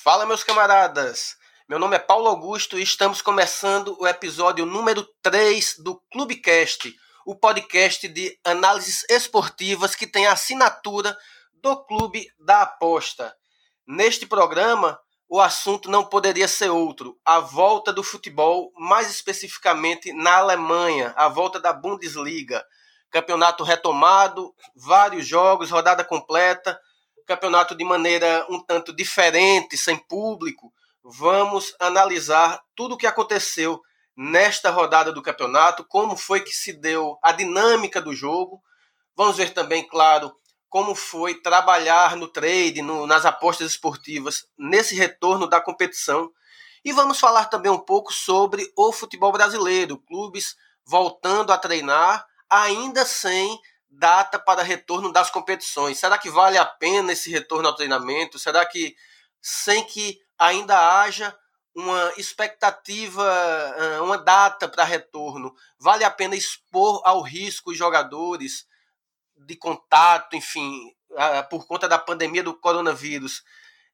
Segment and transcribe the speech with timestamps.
[0.00, 1.36] Fala, meus camaradas!
[1.68, 6.94] Meu nome é Paulo Augusto e estamos começando o episódio número 3 do Clubecast,
[7.26, 11.18] o podcast de análises esportivas que tem a assinatura
[11.52, 13.34] do Clube da Aposta.
[13.88, 14.96] Neste programa,
[15.28, 21.26] o assunto não poderia ser outro: a volta do futebol, mais especificamente na Alemanha, a
[21.28, 22.64] volta da Bundesliga.
[23.10, 26.80] Campeonato retomado, vários jogos, rodada completa,
[27.28, 30.72] campeonato de maneira um tanto diferente, sem público.
[31.04, 33.82] Vamos analisar tudo o que aconteceu
[34.16, 38.62] nesta rodada do campeonato, como foi que se deu a dinâmica do jogo.
[39.14, 40.34] Vamos ver também, claro,
[40.70, 46.30] como foi trabalhar no trade, no, nas apostas esportivas, nesse retorno da competição.
[46.82, 53.04] E vamos falar também um pouco sobre o futebol brasileiro, clubes voltando a treinar, ainda
[53.04, 55.98] sem data para retorno das competições.
[55.98, 58.38] Será que vale a pena esse retorno ao treinamento?
[58.38, 58.94] Será que
[59.40, 61.36] sem que ainda haja
[61.74, 63.24] uma expectativa,
[64.02, 68.66] uma data para retorno, vale a pena expor ao risco os jogadores
[69.36, 70.92] de contato, enfim,
[71.48, 73.42] por conta da pandemia do coronavírus?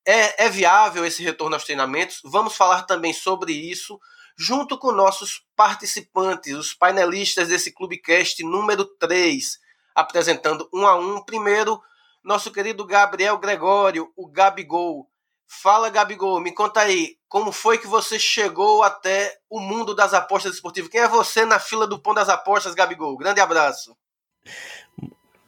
[0.07, 2.21] É, é viável esse retorno aos treinamentos?
[2.25, 3.99] Vamos falar também sobre isso
[4.37, 9.63] junto com nossos participantes, os painelistas desse Clubecast número 3
[9.95, 11.23] apresentando um a um.
[11.23, 11.81] Primeiro,
[12.23, 15.09] nosso querido Gabriel Gregório, o Gabigol.
[15.47, 20.55] Fala, Gabigol, me conta aí, como foi que você chegou até o mundo das apostas
[20.55, 20.91] esportivas?
[20.91, 23.17] Quem é você na fila do pão das apostas, Gabigol?
[23.17, 23.97] Grande abraço.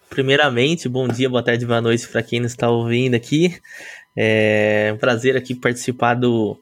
[0.08, 3.60] Primeiramente, bom dia, boa tarde, boa noite para quem nos está ouvindo aqui.
[4.16, 6.58] É um prazer aqui participar do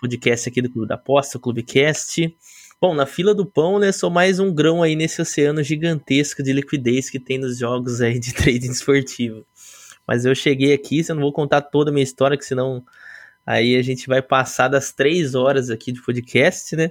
[0.00, 2.34] podcast aqui do Clube da Aposta, o Clubecast.
[2.82, 6.52] Bom, na fila do pão, né, sou mais um grão aí nesse oceano gigantesco de
[6.52, 9.46] liquidez que tem nos jogos aí de trading esportivo.
[10.04, 12.84] Mas eu cheguei aqui, eu não vou contar toda a minha história, que senão
[13.46, 16.90] aí a gente vai passar das três horas aqui de podcast, né?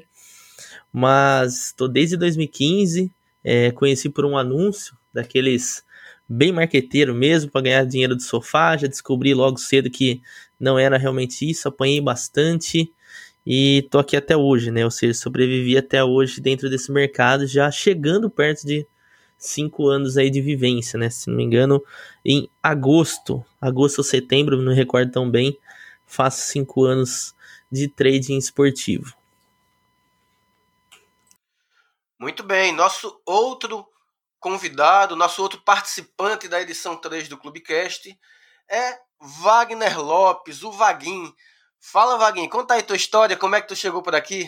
[0.94, 3.12] Mas estou desde 2015,
[3.44, 5.84] é, conheci por um anúncio daqueles
[6.26, 10.22] bem marqueteiro mesmo, para ganhar dinheiro do sofá, já descobri logo cedo que
[10.58, 12.90] não era realmente isso, apanhei bastante,
[13.46, 14.84] e tô aqui até hoje, né?
[14.86, 18.86] Ou seja, sobrevivi até hoje dentro desse mercado, já chegando perto de
[19.38, 21.10] cinco anos aí de vivência, né?
[21.10, 21.84] Se não me engano,
[22.24, 25.58] em agosto, agosto ou setembro, não recordo tão bem,
[26.06, 27.36] faço cinco anos
[27.72, 29.16] de trading esportivo.
[32.20, 33.88] Muito bem, nosso outro
[34.40, 38.16] convidado, nosso outro participante da edição 3 do Clubecast
[38.70, 41.34] é Wagner Lopes, o Vaguinho.
[41.84, 44.48] Fala, Vaguinho, conta aí tua história, como é que tu chegou por aqui?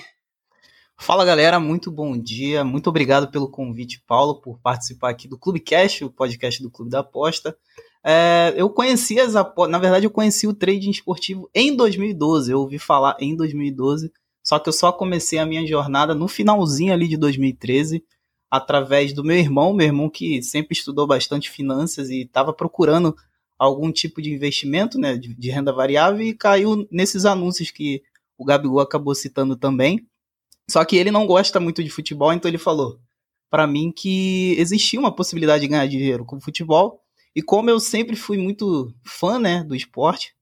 [0.96, 2.64] Fala, galera, muito bom dia.
[2.64, 7.00] Muito obrigado pelo convite, Paulo, por participar aqui do Clubecast, o podcast do Clube da
[7.00, 7.58] Aposta.
[8.06, 12.52] É, eu conheci as apostas, na verdade, eu conheci o trading esportivo em 2012.
[12.52, 14.14] Eu ouvi falar em 2012,
[14.44, 18.06] só que eu só comecei a minha jornada no finalzinho ali de 2013,
[18.50, 23.16] através do meu irmão, meu irmão que sempre estudou bastante finanças e estava procurando
[23.58, 28.04] algum tipo de investimento, né, de, de, renda variável e caiu nesses anúncios que
[28.38, 30.06] o Gabigol acabou citando também.
[30.70, 33.00] Só que ele não gosta muito de futebol, então ele falou
[33.50, 37.02] para mim que existia uma possibilidade de ganhar dinheiro com futebol.
[37.36, 40.34] E como eu sempre fui muito fã, né, do esporte,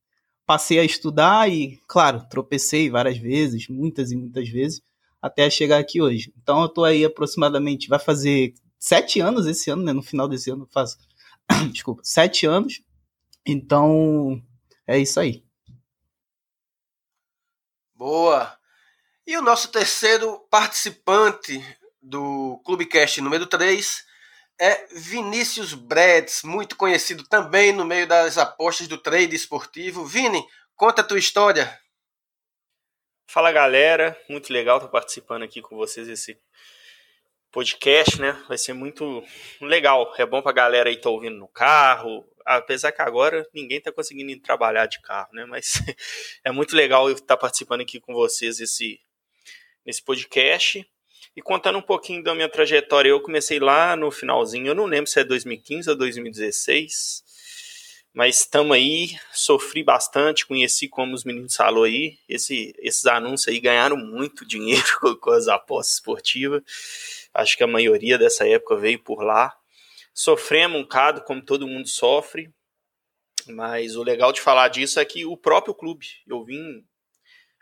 [0.45, 4.81] passei a estudar e, claro, tropecei várias vezes, muitas e muitas vezes,
[5.21, 6.33] até chegar aqui hoje.
[6.41, 9.93] Então eu tô aí aproximadamente, vai fazer sete anos esse ano, né?
[9.93, 10.97] No final desse ano eu faço,
[11.71, 12.81] desculpa, sete anos
[13.45, 14.41] então,
[14.87, 15.43] é isso aí.
[17.95, 18.57] Boa!
[19.25, 21.63] E o nosso terceiro participante
[22.01, 24.03] do Clubecast número 3
[24.59, 30.05] é Vinícius Bredes, muito conhecido também no meio das apostas do trade esportivo.
[30.05, 30.43] Vini,
[30.75, 31.79] conta a tua história.
[33.27, 36.37] Fala galera, muito legal estar participando aqui com vocês desse
[37.51, 38.33] podcast, né?
[38.47, 39.23] Vai ser muito
[39.61, 40.13] legal.
[40.17, 43.91] É bom pra galera aí estar tá ouvindo no carro, apesar que agora ninguém está
[43.91, 45.45] conseguindo trabalhar de carro, né?
[45.45, 45.73] Mas
[46.43, 48.99] é muito legal eu estar tá participando aqui com vocês esse,
[49.85, 50.85] nesse podcast.
[51.35, 55.09] E contando um pouquinho da minha trajetória, eu comecei lá no finalzinho, eu não lembro
[55.09, 57.23] se é 2015 ou 2016,
[58.13, 63.61] mas estamos aí, sofri bastante, conheci como os meninos falaram aí, esse, esses anúncios aí
[63.61, 64.83] ganharam muito dinheiro
[65.21, 66.61] com as apostas esportivas,
[67.33, 69.55] acho que a maioria dessa época veio por lá,
[70.13, 72.51] Sofremos um bocado, como todo mundo sofre,
[73.47, 76.85] mas o legal de falar disso é que o próprio clube, eu vim,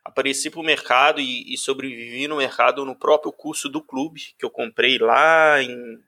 [0.04, 4.46] apareci para o mercado e, e, sobrevivi no mercado no próprio curso do clube, que
[4.46, 6.00] eu comprei lá em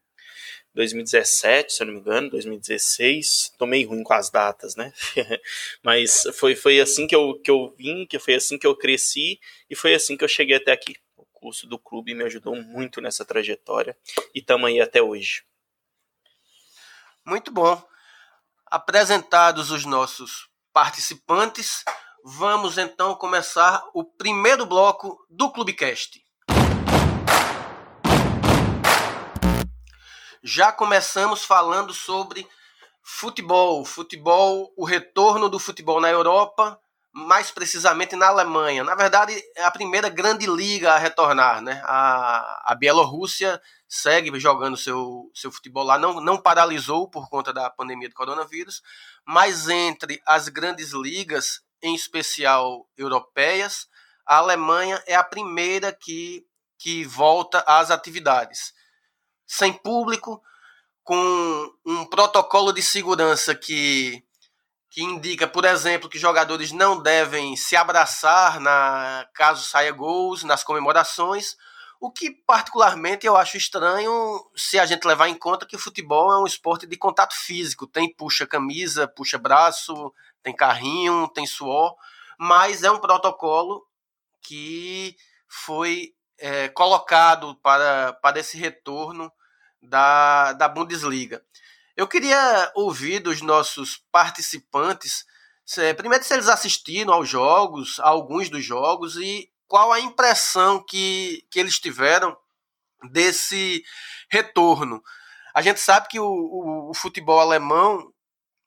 [0.73, 3.53] 2017, se eu não me engano, 2016.
[3.57, 4.93] Tomei ruim com as datas, né?
[5.83, 9.39] Mas foi, foi assim que eu, que eu vim, que foi assim que eu cresci
[9.69, 10.95] e foi assim que eu cheguei até aqui.
[11.15, 13.97] O curso do clube me ajudou muito nessa trajetória
[14.33, 15.43] e estamos aí até hoje.
[17.25, 17.81] Muito bom.
[18.65, 21.83] Apresentados os nossos participantes,
[22.23, 26.19] vamos então começar o primeiro bloco do Clubecast.
[30.43, 32.47] Já começamos falando sobre
[33.03, 36.79] futebol, futebol, o retorno do futebol na Europa,
[37.13, 38.83] mais precisamente na Alemanha.
[38.83, 41.81] Na verdade, é a primeira grande liga a retornar, né?
[41.85, 47.69] A, a Bielorrússia segue jogando seu, seu futebol lá, não, não paralisou por conta da
[47.69, 48.81] pandemia do coronavírus,
[49.25, 53.87] mas entre as grandes ligas, em especial europeias,
[54.25, 56.45] a Alemanha é a primeira que,
[56.77, 58.73] que volta às atividades
[59.51, 60.41] sem público,
[61.03, 64.23] com um protocolo de segurança que,
[64.91, 70.65] que indica, por exemplo, que jogadores não devem se abraçar na caso saia gols, nas
[70.65, 71.55] comemorações,
[71.97, 74.11] o que particularmente eu acho estranho
[74.53, 77.87] se a gente levar em conta que o futebol é um esporte de contato físico,
[77.87, 81.95] tem puxa camisa, puxa braço, tem carrinho, tem suor,
[82.37, 83.87] mas é um protocolo
[84.41, 85.15] que
[85.47, 89.31] foi é, colocado para, para esse retorno
[89.81, 91.41] da, da Bundesliga.
[92.01, 95.23] Eu queria ouvir dos nossos participantes,
[95.95, 101.45] primeiro se eles assistiram aos jogos, a alguns dos jogos, e qual a impressão que,
[101.51, 102.35] que eles tiveram
[103.11, 103.83] desse
[104.31, 104.99] retorno.
[105.53, 108.11] A gente sabe que o, o, o futebol alemão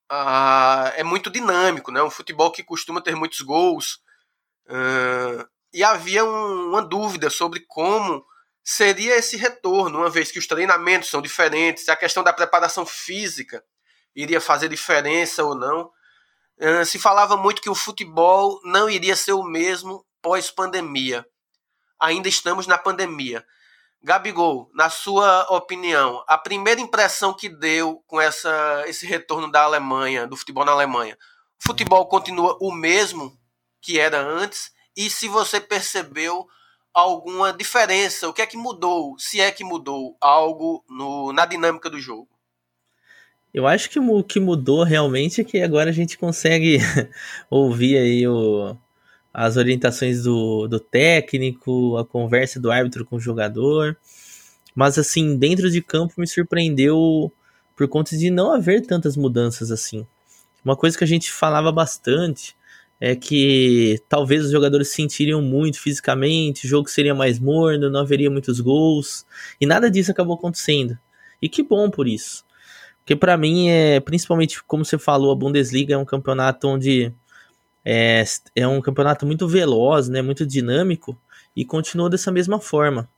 [0.09, 2.01] ah, é muito dinâmico, né?
[2.05, 3.99] um futebol que costuma ter muitos gols.
[5.73, 8.25] E havia um, uma dúvida sobre como
[8.65, 13.63] seria esse retorno, uma vez que os treinamentos são diferentes, a questão da preparação física
[14.17, 15.91] iria fazer diferença ou não.
[16.87, 21.27] Se falava muito que o futebol não iria ser o mesmo pós-pandemia.
[22.01, 23.45] Ainda estamos na pandemia.
[24.03, 30.27] Gabigol, na sua opinião, a primeira impressão que deu com essa, esse retorno da Alemanha,
[30.27, 31.19] do futebol na Alemanha,
[31.63, 33.39] o futebol continua o mesmo
[33.81, 34.71] que era antes?
[34.97, 36.47] E se você percebeu
[36.95, 38.29] alguma diferença?
[38.29, 39.19] O que é que mudou?
[39.19, 42.29] Se é que mudou algo no, na dinâmica do jogo?
[43.53, 46.79] Eu acho que o que mudou realmente é que agora a gente consegue
[47.51, 48.77] ouvir aí o,
[49.33, 53.97] as orientações do, do técnico, a conversa do árbitro com o jogador.
[54.75, 57.33] Mas assim, dentro de campo me surpreendeu
[57.77, 60.07] por conta de não haver tantas mudanças assim.
[60.65, 62.57] Uma coisa que a gente falava bastante
[63.01, 68.01] é que talvez os jogadores se sentiriam muito fisicamente, o jogo seria mais morno, não
[68.01, 69.27] haveria muitos gols,
[69.61, 70.99] e nada disso acabou acontecendo.
[71.41, 72.45] E que bom por isso.
[72.99, 77.13] Porque para mim é, principalmente como você falou, a Bundesliga é um campeonato onde
[77.85, 78.25] é,
[78.57, 81.19] é um campeonato muito veloz, né, muito dinâmico,
[81.55, 83.09] e continuou dessa mesma forma.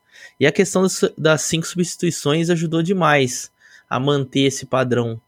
[0.41, 0.87] E a questão
[1.17, 3.53] das cinco substituições ajudou demais
[3.89, 5.21] a manter esse padrão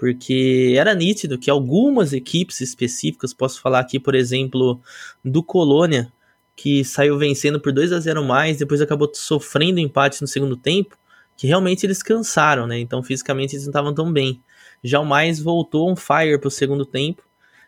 [0.00, 4.80] porque era nítido que algumas equipes específicas, posso falar aqui, por exemplo,
[5.22, 6.10] do Colônia,
[6.56, 10.96] que saiu vencendo por 2 a 0 mais, depois acabou sofrendo empate no segundo tempo,
[11.36, 12.78] que realmente eles cansaram, né?
[12.78, 14.42] Então fisicamente eles não estavam tão bem.
[14.82, 17.22] Já o mais voltou um fire para o segundo tempo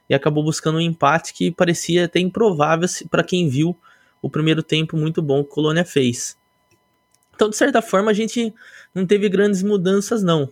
[0.09, 3.77] e acabou buscando um empate que parecia até improvável para quem viu
[4.23, 6.35] o primeiro tempo muito bom que o Colônia fez.
[7.35, 8.55] Então, de certa forma, a gente
[8.95, 10.49] não teve grandes mudanças, não.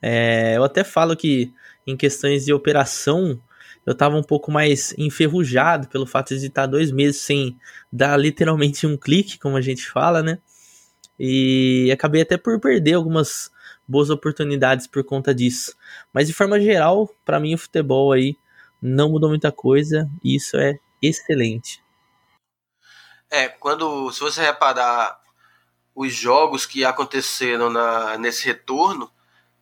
[0.00, 1.52] É, eu até falo que
[1.86, 3.40] em questões de operação
[3.84, 7.56] eu estava um pouco mais enferrujado pelo fato de estar dois meses sem
[7.92, 10.38] dar literalmente um clique, como a gente fala, né?
[11.18, 13.50] E acabei até por perder algumas
[13.86, 15.74] boas oportunidades por conta disso.
[16.12, 18.36] Mas de forma geral, para mim o futebol aí
[18.82, 21.82] não mudou muita coisa e isso é excelente.
[23.30, 25.20] É, quando se você reparar
[25.94, 29.10] os jogos que aconteceram na, nesse retorno,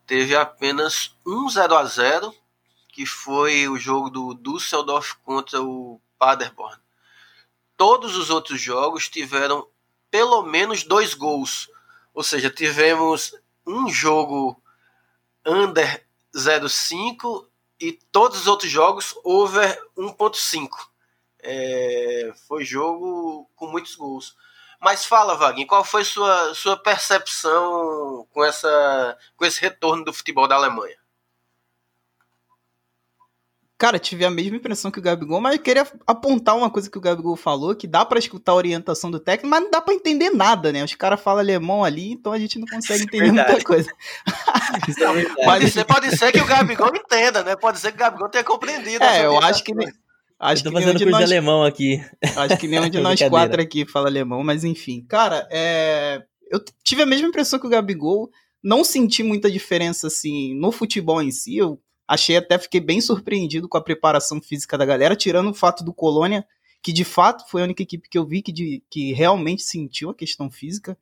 [0.06, 2.34] teve apenas um 0 a 0
[2.88, 6.80] que foi o jogo do Düsseldorf contra o Paderborn.
[7.76, 9.66] Todos os outros jogos tiveram
[10.10, 11.68] pelo menos dois gols.
[12.14, 13.34] Ou seja, tivemos
[13.66, 14.62] um jogo
[15.44, 17.46] under 0,5
[17.80, 20.68] e todos os outros jogos over 1,5.
[21.40, 24.36] É, foi jogo com muitos gols.
[24.84, 30.46] Mas fala, Vaguinho, qual foi sua, sua percepção com, essa, com esse retorno do futebol
[30.46, 30.94] da Alemanha?
[33.78, 36.98] Cara, tive a mesma impressão que o Gabigol, mas eu queria apontar uma coisa que
[36.98, 39.94] o Gabigol falou, que dá para escutar a orientação do técnico, mas não dá para
[39.94, 40.84] entender nada, né?
[40.84, 43.90] Os caras falam alemão ali, então a gente não consegue entender muita coisa.
[44.28, 47.56] é pode, ser, pode ser que o Gabigol entenda, né?
[47.56, 49.02] Pode ser que o Gabigol tenha compreendido.
[49.02, 49.72] É, eu acho que.
[50.44, 51.18] Acho eu tô que fazendo curso de, nós...
[51.26, 52.04] de alemão aqui.
[52.36, 55.02] Acho que nenhum de nós quatro aqui fala alemão, mas enfim.
[55.08, 56.22] Cara, é...
[56.50, 58.30] eu tive a mesma impressão que o Gabigol.
[58.62, 61.56] Não senti muita diferença, assim, no futebol em si.
[61.56, 65.82] Eu achei até, fiquei bem surpreendido com a preparação física da galera, tirando o fato
[65.82, 66.46] do Colônia,
[66.82, 70.10] que de fato foi a única equipe que eu vi que, de, que realmente sentiu
[70.10, 70.96] a questão física.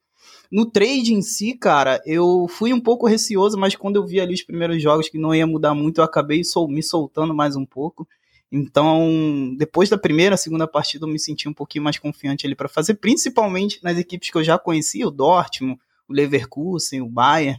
[0.51, 4.35] No trade em si, cara, eu fui um pouco receoso, mas quando eu vi ali
[4.35, 7.67] os primeiros jogos que não ia mudar muito, eu acabei sol me soltando mais um
[7.67, 8.07] pouco.
[8.55, 12.69] Então, depois da primeira, segunda partida, eu me senti um pouquinho mais confiante ali para
[12.69, 17.59] fazer, principalmente nas equipes que eu já conhecia, o Dortmund, o Leverkusen, o Bayern.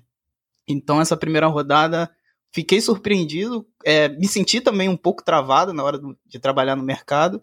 [0.67, 2.11] Então, essa primeira rodada,
[2.51, 7.41] fiquei surpreendido, é, me senti também um pouco travado na hora de trabalhar no mercado,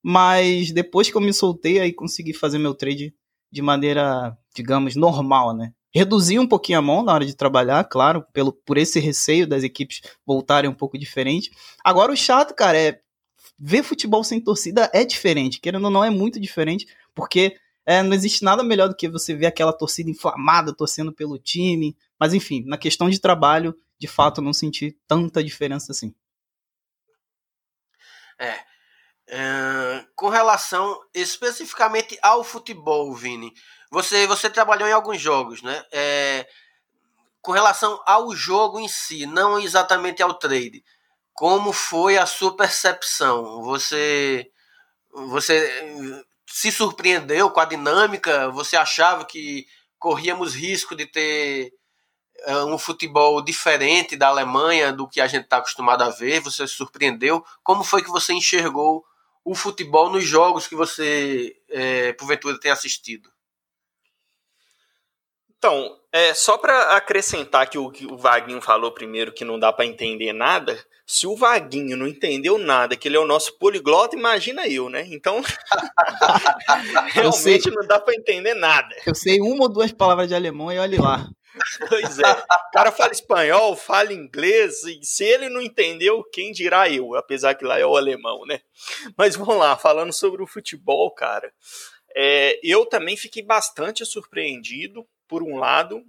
[0.00, 3.12] mas depois que eu me soltei, aí consegui fazer meu trade
[3.50, 5.74] de maneira, digamos, normal, né?
[5.94, 9.62] Reduzir um pouquinho a mão na hora de trabalhar, claro, pelo, por esse receio das
[9.62, 11.50] equipes voltarem um pouco diferente.
[11.84, 13.00] Agora, o chato, cara, é
[13.58, 18.14] ver futebol sem torcida é diferente, querendo ou não, é muito diferente, porque é, não
[18.14, 21.96] existe nada melhor do que você ver aquela torcida inflamada torcendo pelo time.
[22.18, 26.14] Mas enfim, na questão de trabalho, de fato, não senti tanta diferença assim.
[28.38, 28.58] É.
[29.28, 33.52] é com relação especificamente ao futebol, Vini,
[33.92, 35.84] você, você trabalhou em alguns jogos, né?
[35.92, 36.48] É,
[37.42, 40.82] com relação ao jogo em si, não exatamente ao trade,
[41.34, 43.62] como foi a sua percepção?
[43.62, 44.50] Você,
[45.12, 48.48] você se surpreendeu com a dinâmica?
[48.52, 49.66] Você achava que
[49.98, 51.74] corríamos risco de ter
[52.44, 56.40] é, um futebol diferente da Alemanha do que a gente está acostumado a ver?
[56.40, 57.44] Você se surpreendeu?
[57.62, 59.04] Como foi que você enxergou
[59.44, 63.31] o futebol nos jogos que você, é, porventura, tem assistido?
[65.62, 69.72] Então, é, só para acrescentar que o, que o Vaguinho falou primeiro que não dá
[69.72, 70.76] para entender nada,
[71.06, 75.06] se o Vaguinho não entendeu nada, que ele é o nosso poliglota, imagina eu, né?
[75.06, 75.40] Então,
[77.14, 78.92] realmente não dá para entender nada.
[79.06, 81.28] Eu sei uma ou duas palavras de alemão e olhe lá.
[81.88, 82.32] Pois é.
[82.32, 87.14] O cara fala espanhol, fala inglês, e se ele não entendeu, quem dirá eu?
[87.14, 88.58] Apesar que lá é o alemão, né?
[89.16, 91.52] Mas vamos lá, falando sobre o futebol, cara.
[92.16, 96.04] É, eu também fiquei bastante surpreendido por um lado,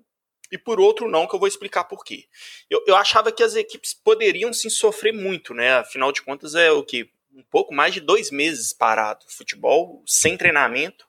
[0.52, 2.26] e por outro não, que eu vou explicar por quê.
[2.70, 5.76] Eu, eu achava que as equipes poderiam sim sofrer muito, né?
[5.76, 7.10] Afinal de contas, é o que?
[7.34, 9.26] Um pouco mais de dois meses parado.
[9.30, 11.08] Futebol sem treinamento.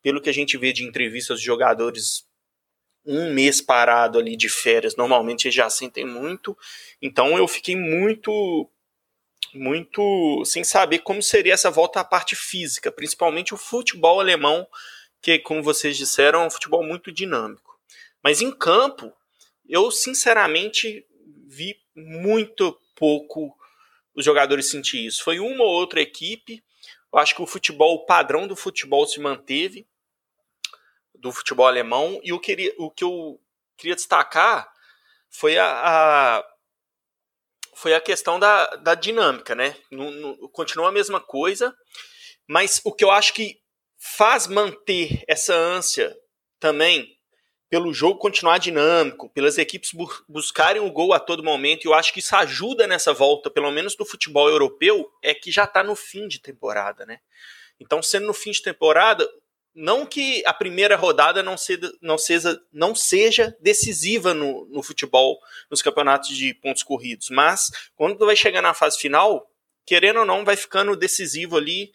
[0.00, 2.26] Pelo que a gente vê de entrevistas de jogadores,
[3.04, 6.56] um mês parado ali de férias, normalmente eles já sentem muito.
[7.02, 8.66] Então eu fiquei muito
[9.52, 14.66] muito sem saber como seria essa volta à parte física, principalmente o futebol alemão
[15.22, 17.78] que, como vocês disseram, é um futebol muito dinâmico.
[18.22, 19.12] Mas em campo,
[19.68, 21.06] eu sinceramente
[21.46, 23.56] vi muito pouco
[24.14, 25.22] os jogadores sentir isso.
[25.22, 26.62] Foi uma ou outra equipe.
[27.12, 29.86] Eu acho que o futebol, o padrão do futebol se manteve,
[31.14, 32.20] do futebol alemão.
[32.24, 33.40] E eu queria, o que eu
[33.76, 34.70] queria destacar
[35.30, 36.52] foi a, a
[37.74, 39.74] foi a questão da, da dinâmica, né?
[39.90, 41.74] No, no, continua a mesma coisa,
[42.46, 43.61] mas o que eu acho que
[44.04, 46.12] faz manter essa ânsia
[46.58, 47.16] também
[47.70, 51.94] pelo jogo continuar dinâmico, pelas equipes bu buscarem o gol a todo momento, e eu
[51.94, 55.84] acho que isso ajuda nessa volta, pelo menos do futebol europeu, é que já está
[55.84, 57.20] no fim de temporada, né?
[57.78, 59.26] Então, sendo no fim de temporada,
[59.72, 65.38] não que a primeira rodada não, seja, não seja, não seja decisiva no, no futebol,
[65.70, 69.48] nos campeonatos de pontos corridos, mas quando vai chegar na fase final,
[69.86, 71.92] querendo ou não, vai ficando decisivo ali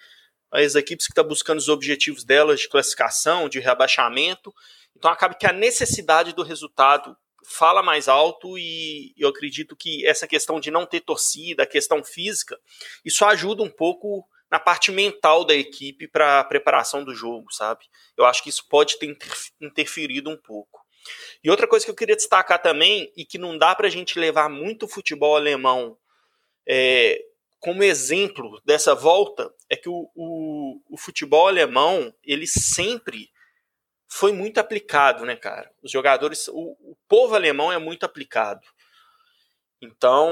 [0.52, 4.54] as equipes que estão tá buscando os objetivos delas de classificação, de rebaixamento.
[4.96, 10.28] Então acaba que a necessidade do resultado fala mais alto e eu acredito que essa
[10.28, 12.60] questão de não ter torcida, a questão física,
[13.06, 17.86] isso ajuda um pouco na parte mental da equipe para a preparação do jogo, sabe?
[18.18, 19.16] Eu acho que isso pode ter
[19.62, 20.86] interferido um pouco.
[21.44, 24.20] E outra coisa que eu queria destacar também, e que não dá para a gente
[24.20, 25.98] levar muito o futebol alemão
[26.68, 27.22] é,
[27.60, 33.30] como exemplo dessa volta é que o, o, o, futebol alemão ele sempre
[34.08, 35.72] foi muito aplicado, né, cara?
[35.82, 38.66] Os jogadores, o, o povo alemão é muito aplicado.
[39.82, 40.32] Então,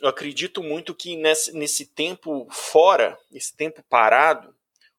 [0.00, 4.54] eu acredito muito que nesse, nesse tempo fora, esse tempo parado,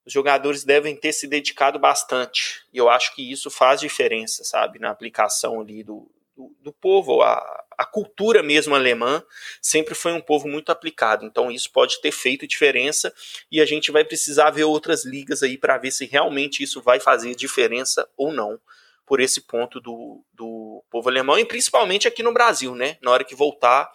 [0.06, 2.66] os jogadores devem ter se dedicado bastante.
[2.74, 7.24] E eu acho que isso faz diferença, sabe, na aplicação ali do, do, do povo,
[7.24, 9.24] a, a cultura mesmo alemã
[9.62, 11.26] sempre foi um povo muito aplicado.
[11.26, 13.12] Então isso pode ter feito diferença
[13.52, 17.00] e a gente vai precisar ver outras ligas aí para ver se realmente isso vai
[17.00, 18.60] fazer diferença ou não.
[19.08, 22.98] por esse ponto do, do povo alemão, e principalmente aqui no Brasil, né?
[23.02, 23.90] Na hora que voltar,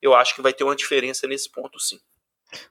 [0.00, 1.98] eu acho que vai ter uma diferença nesse ponto, sim.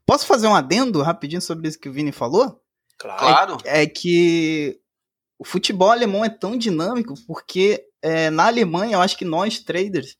[0.05, 2.62] Posso fazer um adendo rapidinho sobre isso que o Vini falou?
[3.00, 3.57] Claro.
[3.65, 4.79] É, é que
[5.39, 10.16] o futebol alemão é tão dinâmico porque é, na Alemanha, eu acho que nós, traders,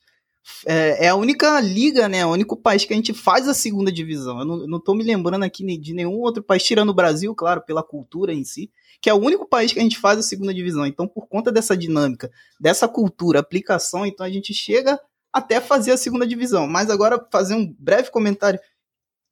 [0.66, 2.26] é, é, a única liga, né?
[2.26, 4.40] O único país que a gente faz a segunda divisão.
[4.40, 7.62] Eu não, não tô me lembrando aqui de nenhum outro país, tirando o Brasil, claro,
[7.62, 10.54] pela cultura em si, que é o único país que a gente faz a segunda
[10.54, 10.86] divisão.
[10.86, 15.00] Então, por conta dessa dinâmica, dessa cultura, aplicação, então a gente chega
[15.32, 16.68] até fazer a segunda divisão.
[16.68, 18.60] Mas agora, fazer um breve comentário.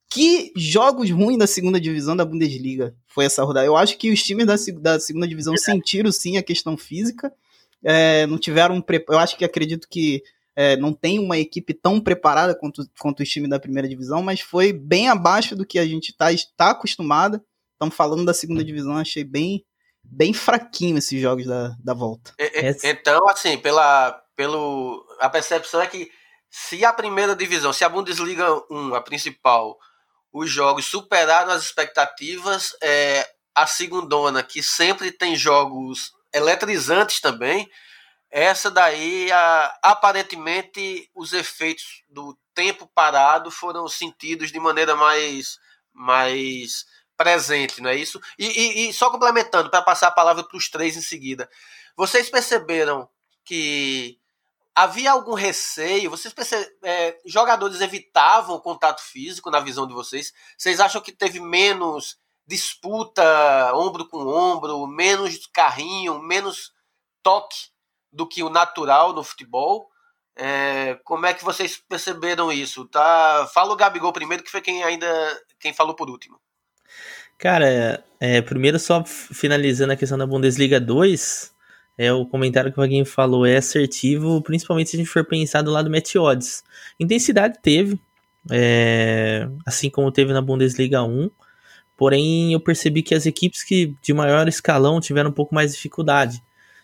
[0.08, 3.66] Que jogos ruins da segunda divisão da Bundesliga foi essa rodada?
[3.66, 7.32] Eu acho que os times da, da segunda divisão sentiram sim a questão física.
[7.86, 8.84] É, não tiveram.
[9.08, 10.20] Eu acho que acredito que
[10.56, 14.40] é, não tem uma equipe tão preparada quanto, quanto os times da primeira divisão, mas
[14.40, 16.26] foi bem abaixo do que a gente está
[16.56, 17.40] tá acostumado.
[17.74, 19.64] Estamos falando da segunda divisão, achei bem,
[20.02, 22.32] bem fraquinho esses jogos da, da volta.
[22.38, 26.10] É, é, então, assim, pela, pelo, a percepção é que
[26.50, 29.76] se a primeira divisão, se a Bundesliga 1, a principal,
[30.32, 37.68] os jogos superaram as expectativas, é, a segundona, que sempre tem jogos eletrizantes também,
[38.30, 45.58] essa daí, a, aparentemente, os efeitos do tempo parado foram sentidos de maneira mais,
[45.92, 46.84] mais
[47.16, 48.20] presente, não é isso?
[48.38, 51.48] E, e, e só complementando, para passar a palavra para os três em seguida.
[51.96, 53.08] Vocês perceberam
[53.44, 54.18] que
[54.74, 56.10] havia algum receio?
[56.10, 56.34] Vocês.
[56.82, 60.32] É, jogadores evitavam o contato físico na visão de vocês?
[60.58, 66.72] Vocês acham que teve menos disputa ombro com ombro, menos carrinho, menos
[67.22, 67.56] toque
[68.12, 69.88] do que o natural no futebol?
[70.38, 72.84] É, como é que vocês perceberam isso?
[72.86, 73.48] Tá?
[73.52, 75.06] Fala o Gabigol primeiro, que foi quem ainda
[75.58, 76.38] quem falou por último.
[77.38, 81.54] Cara, é, primeiro só finalizando a questão da Bundesliga 2,
[81.98, 85.70] é, o comentário que alguém falou é assertivo, principalmente se a gente for pensar do
[85.70, 86.62] lado match odds.
[87.00, 87.98] Intensidade teve,
[88.50, 91.30] é, assim como teve na Bundesliga 1,
[91.96, 95.76] porém eu percebi que as equipes que de maior escalão tiveram um pouco mais de
[95.76, 96.42] dificuldade.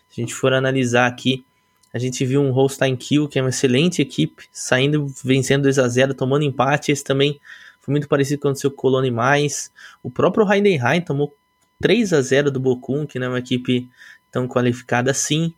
[0.09, 1.45] Se a gente for analisar aqui,
[1.93, 5.87] a gente viu um Holstein Kiel, que é uma excelente equipe, saindo, vencendo 2 a
[5.87, 7.39] 0 tomando empate, esse também
[7.79, 9.71] foi muito parecido com o seu Colônia mais.
[10.01, 11.35] O próprio Heidenheim tomou
[11.81, 13.89] 3 a 0 do Bochum, que não é uma equipe
[14.31, 15.53] tão qualificada assim.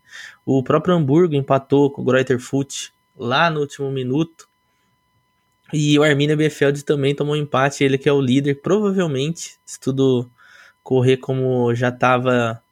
[0.45, 4.49] O próprio Hamburgo empatou com o Greuther Furt lá no último minuto.
[5.77, 10.31] E o Arminia Bielefeld também tomou empate, ele que é o líder, provavelmente, se tudo
[10.81, 12.63] correr como já estava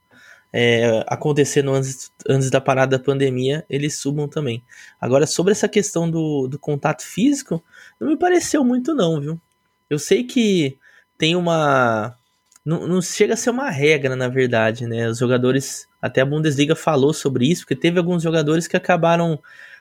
[0.53, 4.63] é, acontecendo antes, antes da parada da pandemia, eles subam também.
[5.01, 7.61] Agora, sobre essa questão do, do contato físico,
[7.99, 9.41] não me pareceu muito não, viu?
[9.89, 10.77] Eu sei que
[11.17, 12.15] tem uma
[12.63, 15.09] não, não, chega a ser uma regra, na verdade, né?
[15.09, 19.37] Os jogadores, até a Bundesliga falou sobre isso, porque teve alguns jogadores que acabaram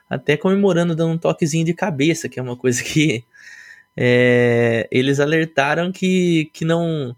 [0.09, 3.25] até comemorando, dando um toquezinho de cabeça, que é uma coisa que
[3.95, 7.15] é, eles alertaram que, que não.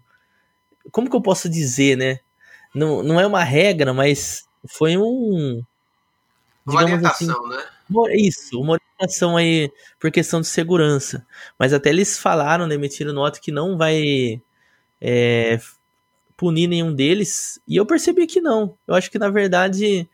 [0.92, 2.20] Como que eu posso dizer, né?
[2.74, 5.62] Não, não é uma regra, mas foi um.
[6.66, 8.16] Uma assim, orientação, assim, né?
[8.16, 9.70] Isso, uma orientação aí
[10.00, 11.24] por questão de segurança.
[11.58, 14.42] Mas até eles falaram, né, emitiram nota que não vai
[15.00, 15.58] é,
[16.36, 17.60] punir nenhum deles.
[17.66, 18.76] E eu percebi que não.
[18.86, 20.08] Eu acho que na verdade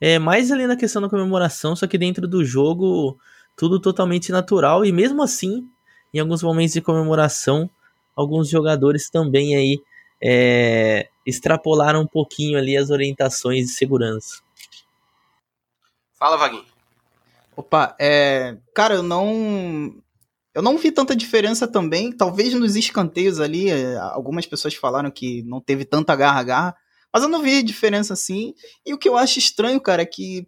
[0.00, 3.18] é mais ali na questão da comemoração, só que dentro do jogo
[3.56, 4.84] tudo totalmente natural.
[4.84, 5.66] E mesmo assim,
[6.12, 7.68] em alguns momentos de comemoração,
[8.14, 9.80] alguns jogadores também aí
[10.22, 14.40] é, extrapolaram um pouquinho ali as orientações de segurança.
[16.18, 16.64] Fala, Vaguinho.
[17.56, 19.94] Opa, é, cara, eu não
[20.54, 25.42] eu não vi tanta diferença também, talvez nos escanteios ali, é, algumas pessoas falaram que
[25.42, 26.74] não teve tanta garra-garra,
[27.16, 28.52] mas eu não vi diferença assim.
[28.84, 30.46] E o que eu acho estranho, cara, é que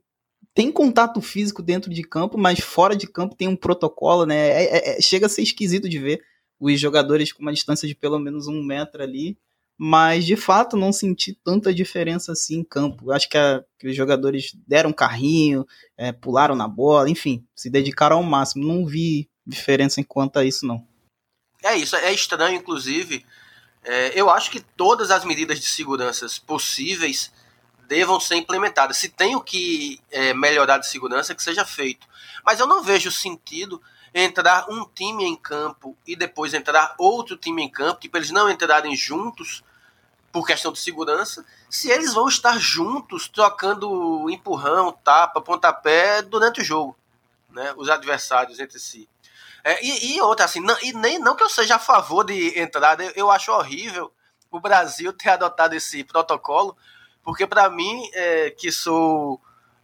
[0.52, 4.36] tem contato físico dentro de campo, mas fora de campo tem um protocolo, né?
[4.36, 6.22] É, é, é chega a ser esquisito de ver
[6.60, 9.38] os jogadores com uma distância de pelo menos um metro ali.
[9.78, 13.12] Mas de fato não senti tanta diferença assim em campo.
[13.12, 18.18] Acho que, a, que os jogadores deram carrinho, é, pularam na bola, enfim, se dedicaram
[18.18, 18.66] ao máximo.
[18.66, 20.86] Não vi diferença em quanto a isso, não.
[21.64, 23.24] É isso, é estranho, inclusive.
[23.90, 27.32] É, eu acho que todas as medidas de segurança possíveis
[27.86, 28.98] devam ser implementadas.
[28.98, 32.06] Se tem o que é, melhorar de segurança, que seja feito.
[32.44, 33.80] Mas eu não vejo sentido
[34.12, 38.50] entrar um time em campo e depois entrar outro time em campo, tipo, eles não
[38.50, 39.64] entrarem juntos
[40.30, 46.64] por questão de segurança, se eles vão estar juntos, trocando empurrão, tapa, pontapé durante o
[46.64, 46.94] jogo,
[47.48, 47.72] né?
[47.78, 49.08] Os adversários entre si.
[49.64, 52.58] É, e, e, outra, assim, não, e nem não que eu seja a favor de
[52.58, 54.12] entrada, eu, eu acho horrível
[54.50, 56.76] o Brasil ter adotado esse protocolo,
[57.22, 59.40] Porque para mim, é, que sou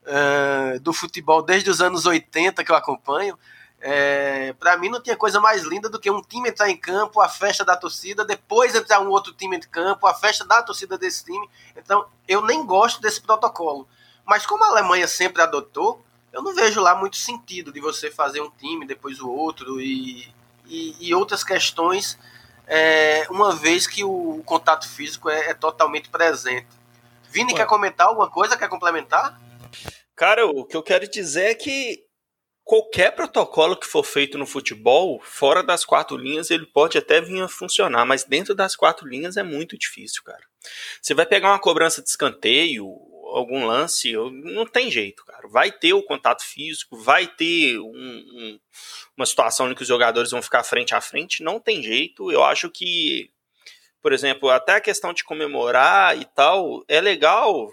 [0.07, 3.39] é, do futebol desde os anos 80 que eu acompanho,
[3.81, 7.21] é, para mim não tinha coisa mais linda do que um time entrar em campo,
[7.21, 10.97] a festa da torcida, depois entrar um outro time em campo, a festa da torcida
[10.97, 11.47] desse time.
[11.77, 13.87] Então, eu nem gosto desse protocolo.
[14.25, 16.03] Mas como a Alemanha sempre adotou,
[16.35, 20.29] eu não vejo lá muito sentido de você fazer um time, depois o outro e,
[20.67, 22.19] e, e outras questões,
[22.67, 26.67] é, uma vez que o, contato físico é, é totalmente presente.
[27.31, 27.59] Vini, Ué.
[27.59, 28.57] quer comentar alguma coisa?
[28.57, 29.41] Quer complementar?
[30.17, 32.05] Cara, o que eu quero dizer é que
[32.65, 37.43] qualquer protocolo que for feito no futebol, fora das quatro linhas, ele pode até vir
[37.43, 40.43] a funcionar, mas dentro das quatro linhas é muito difícil, cara.
[41.01, 42.87] Você vai pegar uma cobrança de escanteio,
[43.35, 45.34] algum lance, não tem jeito, cara.
[45.51, 48.61] Vai ter o contato físico, vai ter um, um,
[49.17, 52.31] uma situação em que os jogadores vão ficar frente a frente, não tem jeito.
[52.31, 53.31] Eu acho que,
[54.03, 57.73] por exemplo, até a questão de comemorar e tal, é legal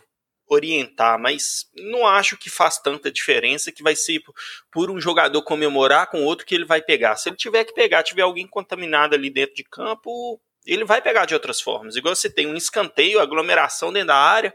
[0.54, 4.22] orientar, mas não acho que faz tanta diferença que vai ser
[4.70, 7.16] por um jogador comemorar com outro que ele vai pegar.
[7.16, 11.26] Se ele tiver que pegar, tiver alguém contaminado ali dentro de campo, ele vai pegar
[11.26, 11.96] de outras formas.
[11.96, 14.54] Igual você tem um escanteio, aglomeração dentro da área,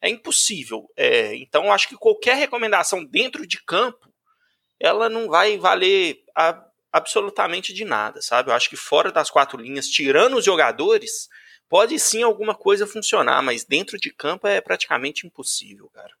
[0.00, 0.90] é impossível.
[0.96, 4.12] É, então, acho que qualquer recomendação dentro de campo,
[4.78, 8.50] ela não vai valer a, absolutamente de nada, sabe?
[8.50, 11.28] Eu acho que fora das quatro linhas, tirando os jogadores,
[11.68, 16.16] Pode sim alguma coisa funcionar, mas dentro de campo é praticamente impossível, cara.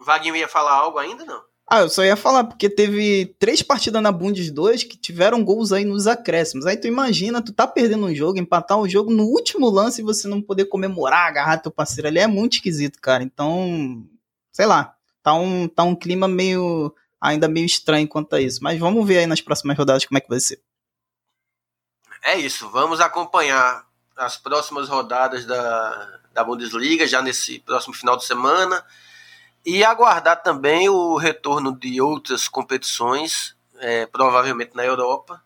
[0.00, 1.44] Vaguinho ia falar algo ainda, não?
[1.66, 5.72] Ah, eu só ia falar, porque teve três partidas na Bundes 2 que tiveram gols
[5.72, 6.66] aí nos acréscimos.
[6.66, 10.04] Aí tu imagina, tu tá perdendo um jogo, empatar um jogo no último lance e
[10.04, 13.22] você não poder comemorar, agarrar teu parceiro ali é muito esquisito, cara.
[13.22, 14.06] Então,
[14.52, 18.62] sei lá, tá um, tá um clima meio, ainda meio estranho quanto a isso.
[18.62, 20.60] Mas vamos ver aí nas próximas rodadas como é que vai ser
[22.24, 22.68] é isso.
[22.70, 28.84] Vamos acompanhar as próximas rodadas da, da Bundesliga, já nesse próximo final de semana.
[29.64, 35.42] E aguardar também o retorno de outras competições, é, provavelmente na Europa,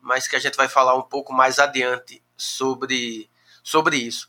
[0.00, 3.30] mas que a gente vai falar um pouco mais adiante sobre,
[3.62, 4.28] sobre isso.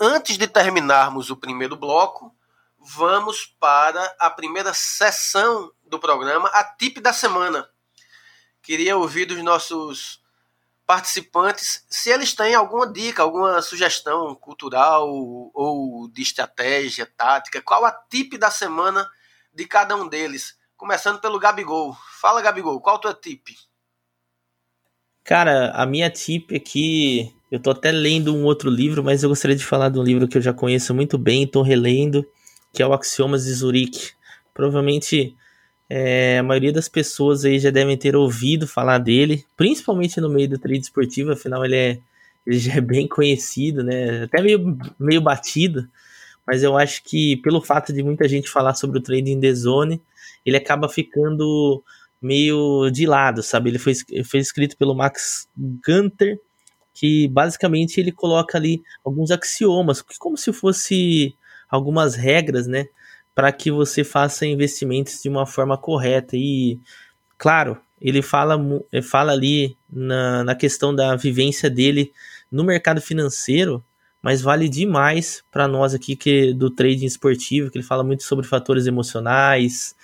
[0.00, 2.34] Antes de terminarmos o primeiro bloco,
[2.78, 7.68] vamos para a primeira sessão do programa, a tip da semana.
[8.62, 10.23] Queria ouvir dos nossos
[10.86, 17.92] participantes se eles têm alguma dica, alguma sugestão cultural ou de estratégia, tática, qual a
[17.92, 19.08] tip da semana
[19.52, 20.56] de cada um deles.
[20.76, 21.96] Começando pelo Gabigol.
[22.20, 23.56] Fala, Gabigol, qual a tua tip?
[25.22, 29.56] Cara, a minha tip aqui, eu tô até lendo um outro livro, mas eu gostaria
[29.56, 32.26] de falar de um livro que eu já conheço muito bem, tô relendo,
[32.74, 34.10] que é o Axiomas de Zurique.
[34.52, 35.34] Provavelmente
[35.88, 40.48] é, a maioria das pessoas aí já devem ter ouvido falar dele, principalmente no meio
[40.48, 41.98] do trade esportivo, afinal ele, é,
[42.46, 44.24] ele já é bem conhecido, né?
[44.24, 45.86] Até meio, meio batido,
[46.46, 50.00] mas eu acho que pelo fato de muita gente falar sobre o trading the zone,
[50.44, 51.82] ele acaba ficando
[52.20, 53.70] meio de lado, sabe?
[53.70, 53.94] Ele foi,
[54.24, 55.48] foi escrito pelo Max
[55.86, 56.38] Gunter,
[56.94, 61.34] que basicamente ele coloca ali alguns axiomas, como se fosse
[61.68, 62.86] algumas regras, né?
[63.34, 66.36] Para que você faça investimentos de uma forma correta.
[66.36, 66.78] E,
[67.36, 68.58] claro, ele fala,
[69.02, 72.12] fala ali na, na questão da vivência dele
[72.50, 73.84] no mercado financeiro,
[74.22, 78.46] mas vale demais para nós aqui que do trading esportivo, que ele fala muito sobre
[78.46, 79.94] fatores emocionais,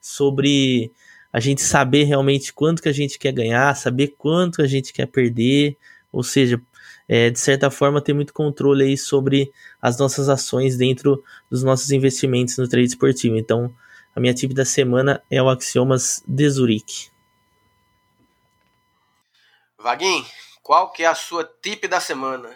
[0.00, 0.90] sobre
[1.32, 5.06] a gente saber realmente quanto que a gente quer ganhar, saber quanto a gente quer
[5.06, 5.76] perder,
[6.10, 6.60] ou seja,
[7.06, 11.90] é, de certa forma, ter muito controle aí sobre as nossas ações dentro dos nossos
[11.90, 13.36] investimentos no trade esportivo.
[13.36, 13.72] Então,
[14.14, 17.10] a minha tip da semana é o Axiomas de Zurique.
[19.78, 20.26] Vaguinho,
[20.62, 22.50] qual que é a sua tip da semana?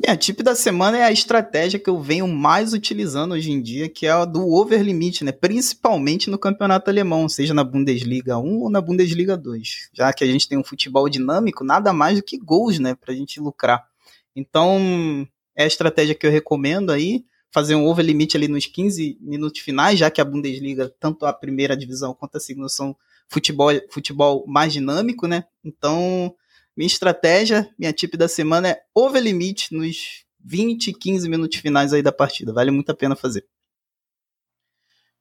[0.00, 3.88] Minha tip da semana é a estratégia que eu venho mais utilizando hoje em dia,
[3.88, 5.32] que é a do over limit, né?
[5.32, 9.90] Principalmente no campeonato alemão, seja na Bundesliga 1 ou na Bundesliga 2.
[9.92, 12.94] Já que a gente tem um futebol dinâmico, nada mais do que gols, né?
[12.94, 13.88] Pra gente lucrar.
[14.36, 15.26] Então,
[15.58, 19.60] é a estratégia que eu recomendo aí, fazer um over limit ali nos 15 minutos
[19.60, 24.46] finais, já que a Bundesliga, tanto a primeira divisão quanto a segunda, são futebol, futebol
[24.46, 25.46] mais dinâmico, né?
[25.64, 26.32] Então,
[26.76, 32.02] minha estratégia, minha tip da semana é over limite nos 20, 15 minutos finais aí
[32.02, 32.52] da partida.
[32.52, 33.44] Vale muito a pena fazer.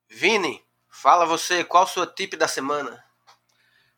[0.07, 3.03] Vini, fala você, qual a sua tip da semana?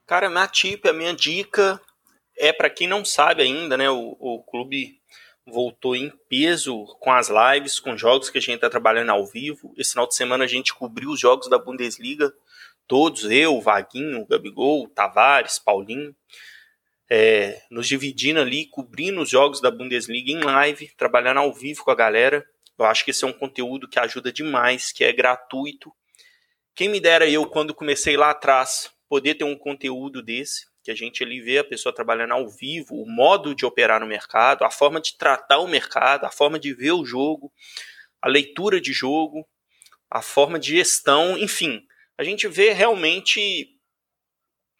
[0.08, 1.82] Cara, minha tip, a minha dica
[2.38, 3.90] é para quem não sabe ainda, né?
[3.90, 5.00] O, o clube
[5.50, 9.74] voltou em peso com as lives, com jogos que a gente está trabalhando ao vivo.
[9.78, 12.34] Esse final de semana a gente cobriu os jogos da Bundesliga,
[12.88, 16.16] todos, eu, Vaguinho, Gabigol, Tavares, Paulinho
[17.10, 21.92] é, nos dividindo ali, cobrindo os jogos da Bundesliga em live, trabalhando ao vivo com
[21.92, 22.46] a galera.
[22.78, 25.92] Eu acho que esse é um conteúdo que ajuda demais, que é gratuito.
[26.76, 30.96] Quem me dera eu, quando comecei lá atrás, poder ter um conteúdo desse, que a
[30.96, 34.72] gente ali vê a pessoa trabalhando ao vivo, o modo de operar no mercado, a
[34.72, 37.54] forma de tratar o mercado, a forma de ver o jogo,
[38.20, 39.48] a leitura de jogo,
[40.10, 41.86] a forma de gestão, enfim.
[42.18, 43.70] A gente vê realmente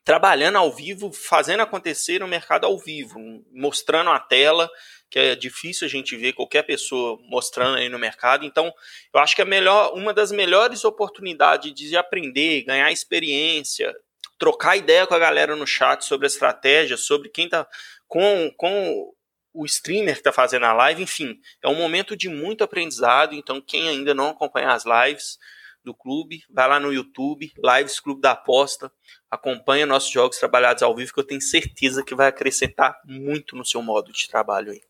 [0.04, 3.20] trabalhando ao vivo, fazendo acontecer no mercado ao vivo,
[3.52, 4.68] mostrando a tela,
[5.12, 8.44] que é difícil a gente ver qualquer pessoa mostrando aí no mercado.
[8.46, 8.74] Então,
[9.14, 13.94] eu acho que é melhor, uma das melhores oportunidades de aprender, ganhar experiência,
[14.40, 17.68] trocar ideia com a galera no chat sobre a estratégia, sobre quem tá
[18.08, 19.14] com, com
[19.54, 23.36] o streamer que está fazendo a live, enfim, é um momento de muito aprendizado.
[23.36, 25.38] Então, quem ainda não acompanha as lives,
[25.84, 28.92] do clube, vai lá no YouTube, Lives Clube da Aposta,
[29.30, 33.66] acompanha nossos jogos trabalhados ao vivo, que eu tenho certeza que vai acrescentar muito no
[33.66, 34.82] seu modo de trabalho aí.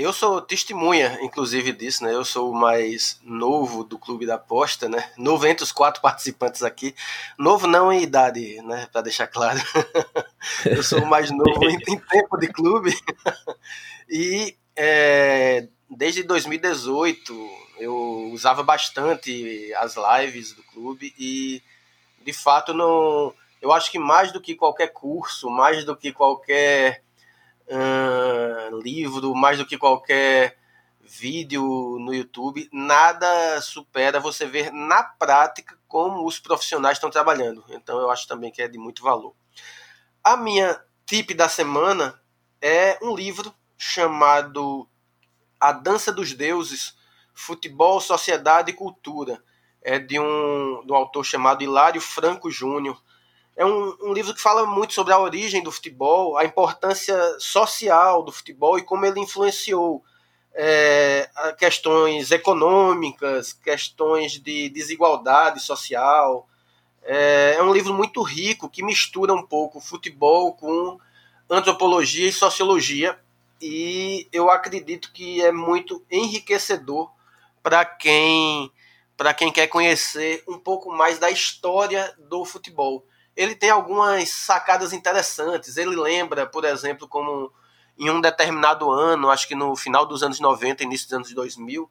[0.00, 2.14] Eu sou testemunha, inclusive, disso, né?
[2.14, 5.12] Eu sou o mais novo do Clube da Aposta, né?
[5.14, 6.94] Novo entre os quatro participantes aqui.
[7.36, 8.88] Novo não em idade, né?
[8.90, 9.60] Para deixar claro.
[10.64, 12.98] eu sou o mais novo em, em tempo de clube.
[14.08, 21.62] e é, desde 2018 eu usava bastante as lives do clube e
[22.24, 27.02] de fato não eu acho que mais do que qualquer curso mais do que qualquer
[28.82, 30.58] livro mais do que qualquer
[31.00, 31.62] vídeo
[31.98, 38.10] no YouTube nada supera você ver na prática como os profissionais estão trabalhando então eu
[38.10, 39.34] acho também que é de muito valor
[40.22, 42.20] a minha tip da semana
[42.60, 44.86] é um livro chamado
[45.58, 46.94] A Dança dos Deuses
[47.32, 49.42] Futebol, Sociedade e Cultura.
[49.82, 53.02] É de um, um autor chamado Hilário Franco Júnior.
[53.60, 58.22] É um, um, livro que fala muito sobre a origem do futebol, a importância social
[58.22, 60.02] do futebol e como ele influenciou
[60.54, 66.48] é, questões econômicas, questões de desigualdade social.
[67.02, 70.98] É, é um livro muito rico que mistura um pouco futebol com
[71.50, 73.20] antropologia e sociologia
[73.60, 77.10] e eu acredito que é muito enriquecedor
[77.62, 78.72] para quem
[79.18, 83.04] para quem quer conhecer um pouco mais da história do futebol.
[83.36, 85.76] Ele tem algumas sacadas interessantes.
[85.76, 87.52] Ele lembra, por exemplo, como
[87.98, 91.90] em um determinado ano, acho que no final dos anos 90, início dos anos 2000,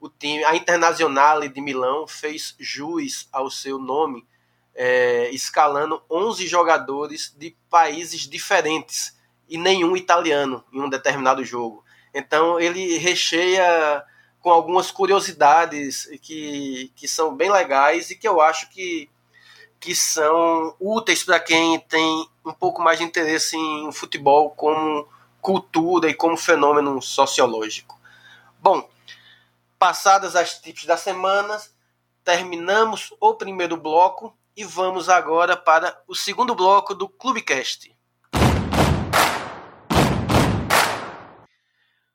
[0.00, 4.26] o time, a Internazionale de Milão fez jus ao seu nome,
[4.74, 9.14] é, escalando 11 jogadores de países diferentes
[9.48, 11.84] e nenhum italiano em um determinado jogo.
[12.14, 14.02] Então ele recheia
[14.40, 19.10] com algumas curiosidades que, que são bem legais e que eu acho que,
[19.80, 25.08] que são úteis para quem tem um pouco mais de interesse em futebol como
[25.40, 27.98] cultura e como fenômeno sociológico.
[28.60, 28.86] Bom,
[29.78, 31.58] passadas as tips da semana,
[32.22, 37.90] terminamos o primeiro bloco e vamos agora para o segundo bloco do Clubecast.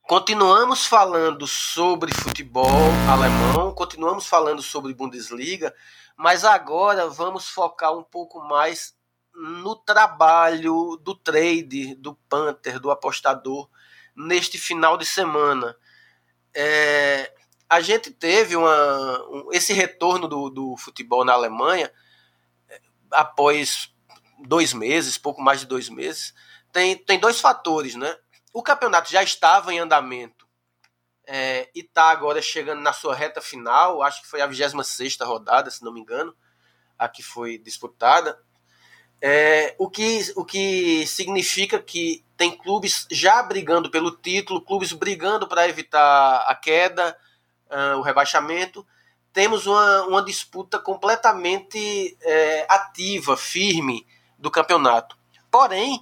[0.08, 2.70] Continuamos falando sobre futebol
[3.10, 5.74] alemão, continuamos falando sobre Bundesliga,
[6.16, 8.96] mas agora vamos focar um pouco mais
[9.34, 13.68] no trabalho do trade, do Panther, do apostador,
[14.16, 15.76] neste final de semana.
[16.56, 17.34] É,
[17.68, 21.92] a gente teve uma, um, esse retorno do, do futebol na Alemanha
[22.70, 23.92] é, após
[24.46, 26.32] dois meses, pouco mais de dois meses.
[26.72, 28.16] Tem, tem dois fatores, né?
[28.56, 30.48] O campeonato já estava em andamento
[31.28, 34.02] é, e está agora chegando na sua reta final.
[34.02, 36.34] Acho que foi a 26 rodada, se não me engano,
[36.98, 38.42] a que foi disputada.
[39.22, 45.50] É, o, que, o que significa que tem clubes já brigando pelo título, clubes brigando
[45.50, 47.18] para evitar a queda,
[47.70, 48.88] uh, o rebaixamento.
[49.34, 54.08] Temos uma, uma disputa completamente é, ativa, firme
[54.40, 55.18] do campeonato.
[55.52, 56.02] Porém,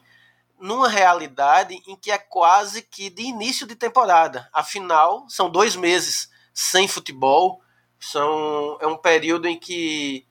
[0.63, 4.49] numa realidade em que é quase que de início de temporada.
[4.53, 7.61] Afinal, são dois meses sem futebol,
[7.99, 10.25] são, é um período em que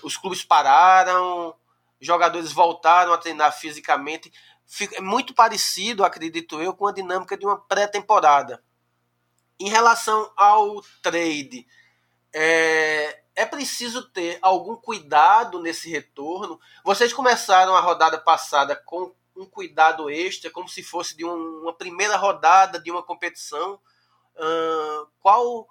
[0.00, 1.52] os clubes pararam,
[2.00, 4.32] jogadores voltaram a treinar fisicamente.
[4.92, 8.62] É muito parecido, acredito eu, com a dinâmica de uma pré-temporada.
[9.58, 11.66] Em relação ao trade,
[12.32, 16.60] é, é preciso ter algum cuidado nesse retorno.
[16.84, 21.74] Vocês começaram a rodada passada com um cuidado extra, como se fosse de um, uma
[21.74, 23.74] primeira rodada de uma competição.
[24.34, 25.68] Uh, qual,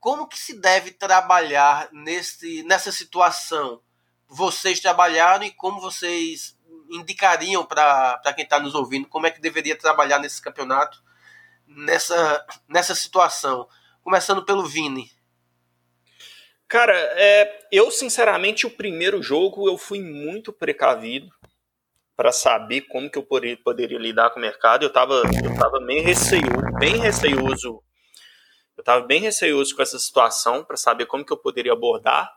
[0.00, 3.80] como que se deve trabalhar nesse, nessa situação?
[4.28, 6.58] Vocês trabalharam e como vocês
[6.90, 11.02] indicariam para quem está nos ouvindo como é que deveria trabalhar nesse campeonato
[11.66, 13.68] nessa, nessa situação?
[14.02, 15.10] Começando pelo Vini.
[16.66, 21.30] Cara, é, eu sinceramente o primeiro jogo eu fui muito precavido
[22.16, 24.82] para saber como que eu poderia, poderia, lidar com o mercado.
[24.82, 27.82] Eu estava eu tava bem receioso, bem receoso.
[28.76, 32.30] Eu estava bem receoso com essa situação para saber como que eu poderia abordar.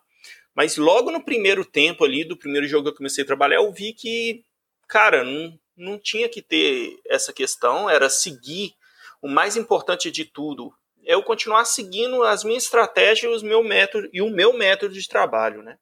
[0.53, 3.71] Mas logo no primeiro tempo ali do primeiro jogo que eu comecei a trabalhar, eu
[3.73, 4.43] vi que,
[4.88, 8.73] cara, não, não tinha que ter essa questão, era seguir
[9.21, 14.29] o mais importante de tudo, eu continuar seguindo as minhas estratégias meu método, e o
[14.29, 15.61] meu método de trabalho.
[15.61, 15.77] Né?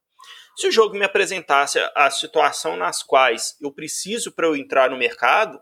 [0.55, 4.97] Se o jogo me apresentasse a situação nas quais eu preciso para eu entrar no
[4.97, 5.59] mercado,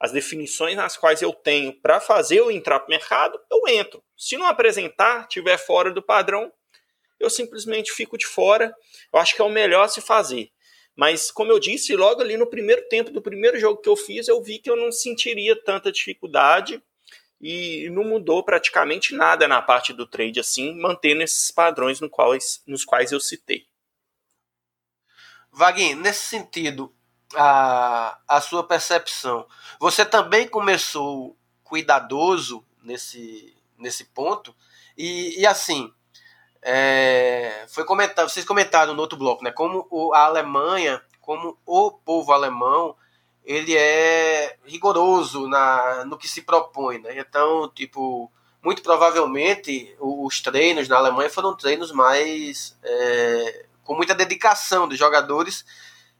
[0.00, 4.02] as definições nas quais eu tenho para fazer eu entrar para o mercado, eu entro.
[4.16, 6.52] Se não apresentar, tiver fora do padrão,
[7.20, 8.74] eu simplesmente fico de fora.
[9.12, 10.50] Eu acho que é o melhor se fazer.
[10.96, 14.28] Mas, como eu disse, logo ali no primeiro tempo do primeiro jogo que eu fiz,
[14.28, 16.82] eu vi que eu não sentiria tanta dificuldade
[17.40, 22.62] e não mudou praticamente nada na parte do trade, assim, mantendo esses padrões no quais,
[22.66, 23.66] nos quais eu citei.
[25.54, 26.92] Vaguinho, nesse sentido,
[27.34, 29.46] a, a sua percepção,
[29.78, 34.54] você também começou cuidadoso nesse, nesse ponto,
[34.98, 35.92] e, e assim,
[36.60, 41.90] é, foi comentado, vocês comentaram no outro bloco, né, como o, a Alemanha, como o
[41.90, 42.96] povo alemão,
[43.44, 47.18] ele é rigoroso na, no que se propõe, né?
[47.18, 54.88] Então, tipo, muito provavelmente os treinos na Alemanha foram treinos mais é, com muita dedicação
[54.88, 55.64] dos jogadores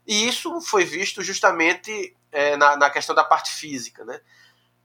[0.07, 4.20] e isso foi visto justamente é, na, na, questão da parte física, né?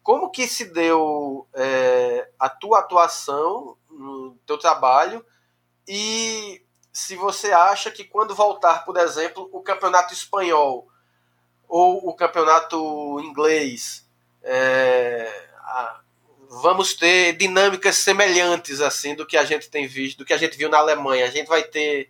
[0.02, 5.26] Como que se deu é, a tua atuação no teu trabalho
[5.88, 10.88] e se você acha que quando voltar, por exemplo, o campeonato espanhol
[11.68, 14.08] ou o campeonato inglês,
[14.42, 16.00] é, a,
[16.50, 20.58] vamos ter dinâmicas semelhantes assim do que a gente tem visto, do que a gente
[20.58, 21.26] viu na Alemanha.
[21.26, 22.10] A gente vai ter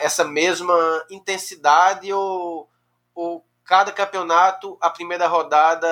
[0.00, 2.68] essa mesma intensidade ou,
[3.14, 5.88] ou cada campeonato, a primeira rodada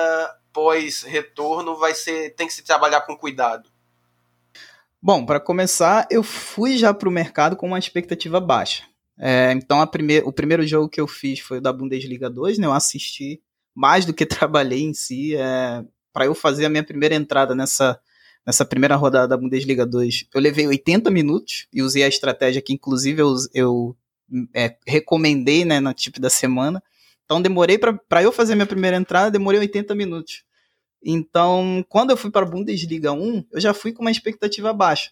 [0.53, 3.69] pós retorno vai ser tem que se trabalhar com cuidado.
[5.01, 8.83] Bom, para começar, eu fui já para o mercado com uma expectativa baixa.
[9.19, 12.67] É, então primeir, o primeiro jogo que eu fiz foi o da Bundesliga 2, né?
[12.67, 13.41] Eu assisti
[13.75, 15.35] mais do que trabalhei em si.
[15.35, 17.99] É, para eu fazer a minha primeira entrada nessa,
[18.45, 22.73] nessa primeira rodada da Bundesliga 2, eu levei 80 minutos e usei a estratégia que,
[22.73, 23.97] inclusive, eu, eu
[24.53, 26.81] é, recomendei né, no tipo da semana.
[27.25, 30.43] Então demorei para eu fazer minha primeira entrada, demorei 80 minutos.
[31.03, 35.11] Então, quando eu fui para a Bundesliga 1, eu já fui com uma expectativa baixa.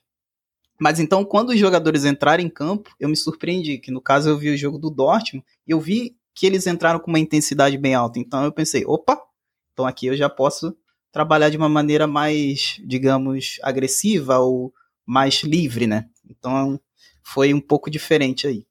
[0.80, 4.38] Mas então, quando os jogadores entraram em campo, eu me surpreendi, que no caso eu
[4.38, 7.94] vi o jogo do Dortmund e eu vi que eles entraram com uma intensidade bem
[7.94, 8.20] alta.
[8.20, 9.22] Então eu pensei, opa,
[9.74, 10.76] então aqui eu já posso
[11.12, 14.74] trabalhar de uma maneira mais, digamos, agressiva ou
[15.06, 16.06] mais livre, né?
[16.30, 16.80] Então
[17.24, 18.66] foi um pouco diferente aí.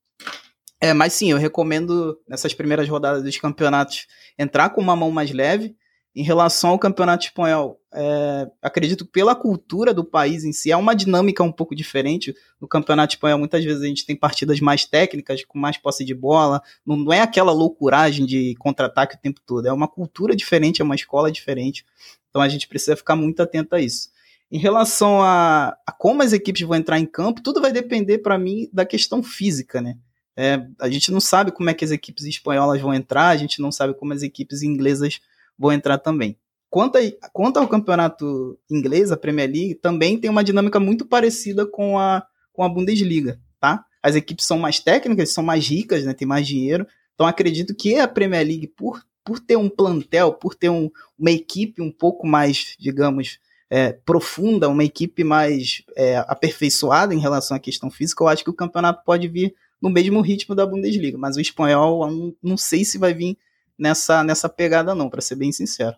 [0.80, 4.06] É, mas sim, eu recomendo nessas primeiras rodadas dos campeonatos
[4.38, 5.76] entrar com uma mão mais leve,
[6.14, 10.94] em relação ao campeonato espanhol, é, acredito pela cultura do país em si, é uma
[10.94, 12.34] dinâmica um pouco diferente.
[12.60, 16.14] No campeonato espanhol, muitas vezes a gente tem partidas mais técnicas, com mais posse de
[16.14, 20.82] bola, não, não é aquela loucuragem de contra-ataque o tempo todo, é uma cultura diferente,
[20.82, 21.84] é uma escola diferente.
[22.28, 24.10] Então a gente precisa ficar muito atento a isso.
[24.50, 28.36] Em relação a, a como as equipes vão entrar em campo, tudo vai depender, para
[28.36, 29.96] mim, da questão física, né?
[30.36, 33.60] É, a gente não sabe como é que as equipes espanholas vão entrar, a gente
[33.60, 35.20] não sabe como as equipes inglesas
[35.60, 36.38] vou entrar também.
[36.70, 37.00] Quanto, a,
[37.34, 42.24] quanto ao campeonato inglês, a Premier League, também tem uma dinâmica muito parecida com a,
[42.50, 43.84] com a Bundesliga, tá?
[44.02, 46.14] As equipes são mais técnicas, são mais ricas, né?
[46.14, 46.86] Tem mais dinheiro.
[47.14, 51.30] Então acredito que a Premier League, por, por ter um plantel, por ter um, uma
[51.30, 57.60] equipe um pouco mais, digamos, é, profunda, uma equipe mais é, aperfeiçoada em relação à
[57.60, 61.18] questão física, eu acho que o campeonato pode vir no mesmo ritmo da Bundesliga.
[61.18, 63.36] Mas o espanhol, não, não sei se vai vir
[63.80, 65.96] nessa, nessa pegada, não, para ser bem sincero.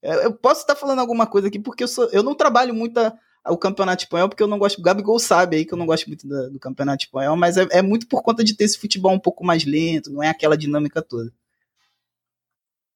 [0.00, 2.98] É, eu posso estar falando alguma coisa aqui, porque eu, sou, eu não trabalho muito
[2.98, 3.12] a,
[3.44, 4.78] a, o campeonato espanhol, porque eu não gosto.
[4.78, 7.66] O Gabigol sabe aí que eu não gosto muito do, do campeonato espanhol, mas é,
[7.72, 10.56] é muito por conta de ter esse futebol um pouco mais lento, não é aquela
[10.56, 11.32] dinâmica toda.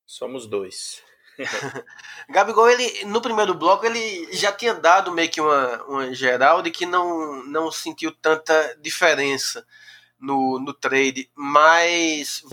[0.07, 1.03] Somos dois.
[2.29, 6.71] Gabigol, ele, no primeiro bloco, ele já tinha dado meio que uma, uma geral de
[6.71, 9.67] que não, não sentiu tanta diferença
[10.21, 12.45] no, no trade, mas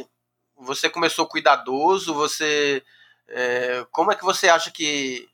[0.57, 2.83] você começou cuidadoso, você
[3.27, 5.27] é, como é que você acha que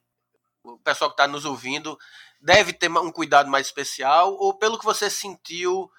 [0.64, 1.98] o pessoal que está nos ouvindo
[2.42, 4.34] deve ter um cuidado mais especial?
[4.36, 5.90] Ou pelo que você sentiu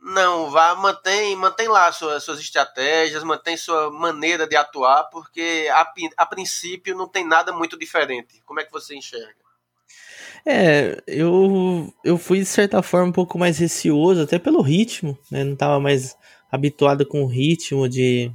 [0.00, 5.92] não vá mantém mantém lá suas, suas estratégias mantém sua maneira de atuar porque a,
[6.16, 8.40] a princípio não tem nada muito diferente.
[8.46, 9.48] Como é que você enxerga?
[10.46, 15.44] É, eu, eu fui de certa forma um pouco mais receoso, até pelo ritmo, né?
[15.44, 16.16] Não tava mais
[16.50, 18.32] habituado com o ritmo de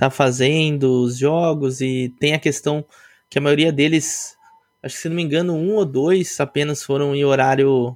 [0.00, 2.82] tá fazendo os jogos e tem a questão
[3.28, 4.34] que a maioria deles,
[4.82, 7.94] acho que se não me engano, um ou dois apenas foram em horário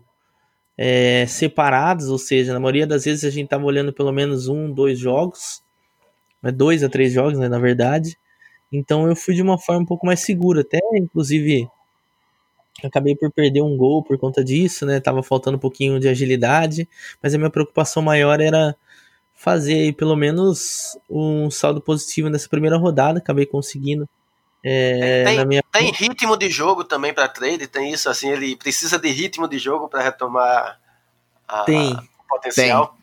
[0.77, 4.71] é, separados, ou seja, na maioria das vezes a gente tava olhando pelo menos um,
[4.71, 5.63] dois jogos,
[6.43, 6.53] né?
[6.53, 8.19] dois a três jogos, né, na verdade.
[8.71, 11.67] Então eu fui de uma forma um pouco mais segura, até inclusive
[12.85, 15.01] acabei por perder um gol por conta disso, né?
[15.01, 16.87] Tava faltando um pouquinho de agilidade,
[17.23, 18.77] mas a minha preocupação maior era
[19.45, 23.19] fazer aí pelo menos um saldo positivo nessa primeira rodada.
[23.19, 24.09] Acabei conseguindo.
[24.65, 25.63] É, tem, minha...
[25.71, 29.59] tem, ritmo de jogo também para trade, tem isso assim, ele precisa de ritmo de
[29.59, 30.81] jogo para retomar
[31.47, 32.97] a, tem, o potencial.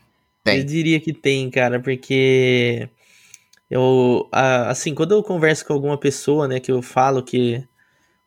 [0.43, 0.57] Tem.
[0.57, 2.89] Eu diria que tem, cara, porque
[3.69, 7.63] eu assim, quando eu converso com alguma pessoa, né, que eu falo que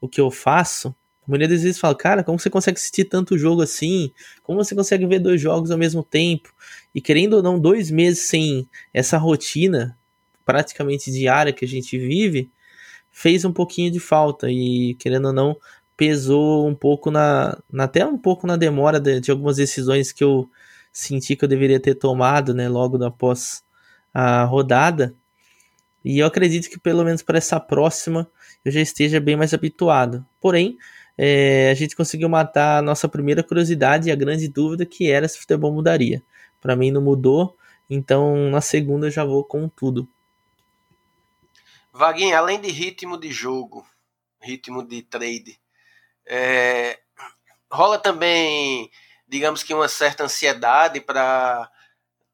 [0.00, 0.94] o que eu faço,
[1.26, 4.12] a maioria das vezes fala, cara, como você consegue assistir tanto jogo assim?
[4.44, 6.53] Como você consegue ver dois jogos ao mesmo tempo?
[6.94, 9.96] E querendo ou não, dois meses sem essa rotina
[10.44, 12.50] praticamente diária que a gente vive,
[13.10, 14.50] fez um pouquinho de falta.
[14.50, 15.56] E querendo ou não,
[15.96, 17.58] pesou um pouco na.
[17.72, 20.48] na até um pouco na demora de, de, algumas decisões que eu
[20.92, 22.68] senti que eu deveria ter tomado, né?
[22.68, 23.64] Logo após
[24.12, 25.14] a rodada.
[26.04, 28.28] E eu acredito que pelo menos para essa próxima
[28.64, 30.24] eu já esteja bem mais habituado.
[30.40, 30.76] Porém,
[31.16, 35.26] é, a gente conseguiu matar a nossa primeira curiosidade e a grande dúvida que era
[35.28, 36.22] se o futebol mudaria.
[36.64, 37.58] Para mim não mudou,
[37.90, 40.08] então na segunda já vou com tudo.
[41.92, 43.86] Vaguinho, além de ritmo de jogo,
[44.40, 45.60] ritmo de trade,
[46.24, 46.98] é,
[47.70, 48.90] rola também,
[49.28, 51.70] digamos que uma certa ansiedade para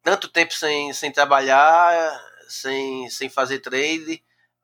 [0.00, 1.92] tanto tempo sem, sem trabalhar,
[2.48, 4.22] sem, sem fazer trade,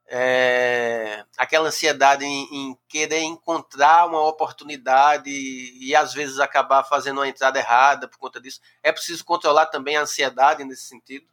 [0.09, 7.18] é, aquela ansiedade em, em, querer encontrar uma oportunidade e, e às vezes acabar fazendo
[7.18, 8.61] uma entrada errada por conta disso.
[8.82, 11.26] É preciso controlar também a ansiedade nesse sentido?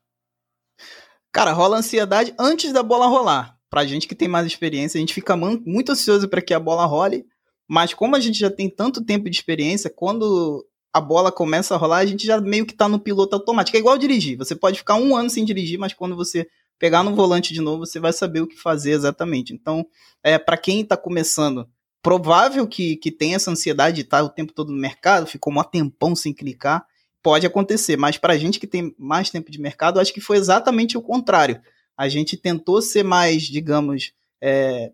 [1.32, 3.58] Cara, rola ansiedade antes da bola rolar.
[3.70, 6.86] Pra gente que tem mais experiência, a gente fica muito ansioso para que a bola
[6.86, 7.26] role,
[7.68, 10.64] mas como a gente já tem tanto tempo de experiência, quando
[10.94, 13.76] a bola começa a rolar, a gente já meio que tá no piloto automático.
[13.76, 14.38] É igual dirigir.
[14.38, 16.48] Você pode ficar um ano sem dirigir, mas quando você
[16.84, 19.54] pegar no volante de novo, você vai saber o que fazer exatamente.
[19.54, 19.88] Então,
[20.22, 21.66] é, para quem está começando,
[22.02, 25.64] provável que, que tenha essa ansiedade de estar o tempo todo no mercado, ficou um
[25.64, 26.86] tempão sem clicar,
[27.22, 27.96] pode acontecer.
[27.96, 31.02] Mas para a gente que tem mais tempo de mercado, acho que foi exatamente o
[31.02, 31.62] contrário.
[31.96, 34.12] A gente tentou ser mais, digamos,
[34.42, 34.92] é,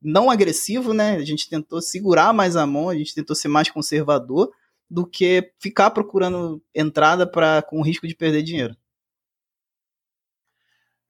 [0.00, 1.16] não agressivo, né?
[1.16, 4.48] A gente tentou segurar mais a mão, a gente tentou ser mais conservador
[4.88, 8.76] do que ficar procurando entrada para com o risco de perder dinheiro.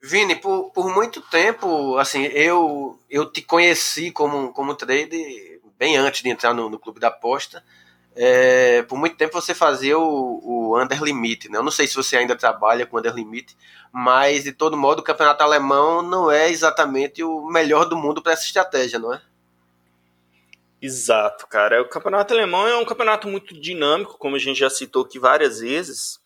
[0.03, 6.23] Vini, por, por muito tempo, assim, eu, eu te conheci como, como trader bem antes
[6.23, 7.65] de entrar no, no clube da aposta.
[8.15, 10.41] É, por muito tempo você fazia o,
[10.73, 11.59] o under limit, né?
[11.59, 13.57] Eu não sei se você ainda trabalha com under limit,
[13.93, 18.33] mas de todo modo o campeonato alemão não é exatamente o melhor do mundo para
[18.33, 19.23] essa estratégia, não é?
[20.81, 21.81] Exato, cara.
[21.81, 25.61] O campeonato alemão é um campeonato muito dinâmico, como a gente já citou aqui várias
[25.61, 26.21] vezes.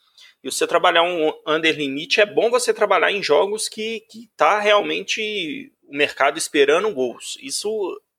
[0.46, 4.60] E você trabalhar um under limit é bom você trabalhar em jogos que, que tá
[4.60, 7.36] realmente o mercado esperando gols.
[7.42, 7.68] Isso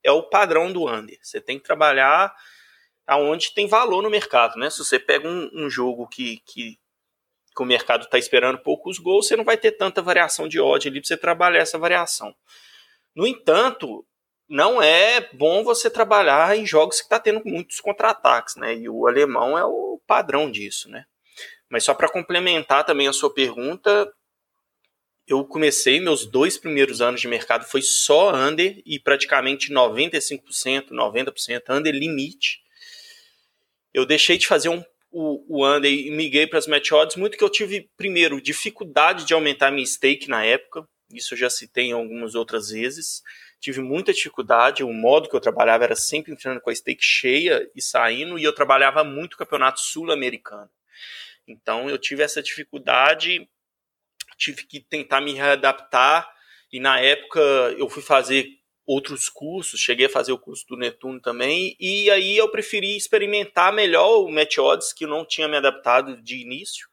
[0.04, 1.18] é o padrão do under.
[1.22, 2.36] Você tem que trabalhar
[3.06, 4.70] aonde tem valor no mercado, né?
[4.70, 6.78] Se você pega um, um jogo que, que,
[7.56, 10.92] que, o mercado está esperando poucos gols, você não vai ter tanta variação de ódio
[10.92, 12.36] ali para você trabalhar essa variação.
[13.16, 14.06] No entanto,
[14.50, 18.76] não é bom você trabalhar em jogos que está tendo muitos contra-ataques, né?
[18.76, 21.06] E o alemão é o padrão disso, né?
[21.70, 24.12] Mas só para complementar também a sua pergunta,
[25.28, 31.64] eu comecei meus dois primeiros anos de mercado foi só under e praticamente 95%, 90%
[31.70, 32.62] under limite.
[33.94, 37.38] Eu deixei de fazer um, o, o under e migrei para as match odds, muito
[37.38, 41.86] que eu tive, primeiro, dificuldade de aumentar minha stake na época, isso eu já citei
[41.86, 43.22] em algumas outras vezes.
[43.60, 47.70] Tive muita dificuldade, o modo que eu trabalhava era sempre entrando com a stake cheia
[47.76, 50.70] e saindo, e eu trabalhava muito campeonato sul-americano.
[51.48, 53.48] Então eu tive essa dificuldade,
[54.38, 56.30] tive que tentar me readaptar
[56.72, 57.40] e na época
[57.78, 62.38] eu fui fazer outros cursos, cheguei a fazer o curso do Netuno também, e aí
[62.38, 64.56] eu preferi experimentar melhor o Match
[64.96, 66.88] que eu não tinha me adaptado de início.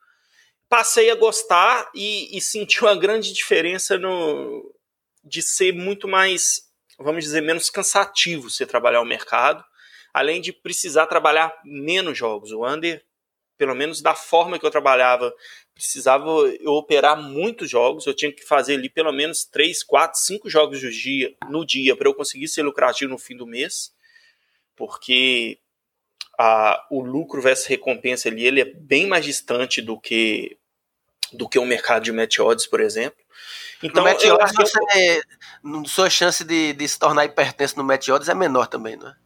[0.68, 4.74] Passei a gostar e, e senti uma grande diferença no,
[5.22, 9.64] de ser muito mais, vamos dizer, menos cansativo você trabalhar o mercado,
[10.12, 12.50] além de precisar trabalhar menos jogos.
[12.50, 13.04] O Under
[13.56, 15.32] pelo menos da forma que eu trabalhava,
[15.74, 16.28] precisava
[16.60, 20.80] eu operar muitos jogos, eu tinha que fazer ali pelo menos 3, 4, 5 jogos
[20.80, 23.92] do dia, no dia para eu conseguir ser lucrativo no fim do mês,
[24.76, 25.58] porque
[26.38, 30.58] a, o lucro versus recompensa ali ele é bem mais distante do que
[31.32, 33.18] do que o mercado de match odds, por exemplo.
[33.82, 35.22] Então, no match odds, você,
[35.86, 39.16] sua chance de, de se tornar hipertenso no match odds é menor também, não é?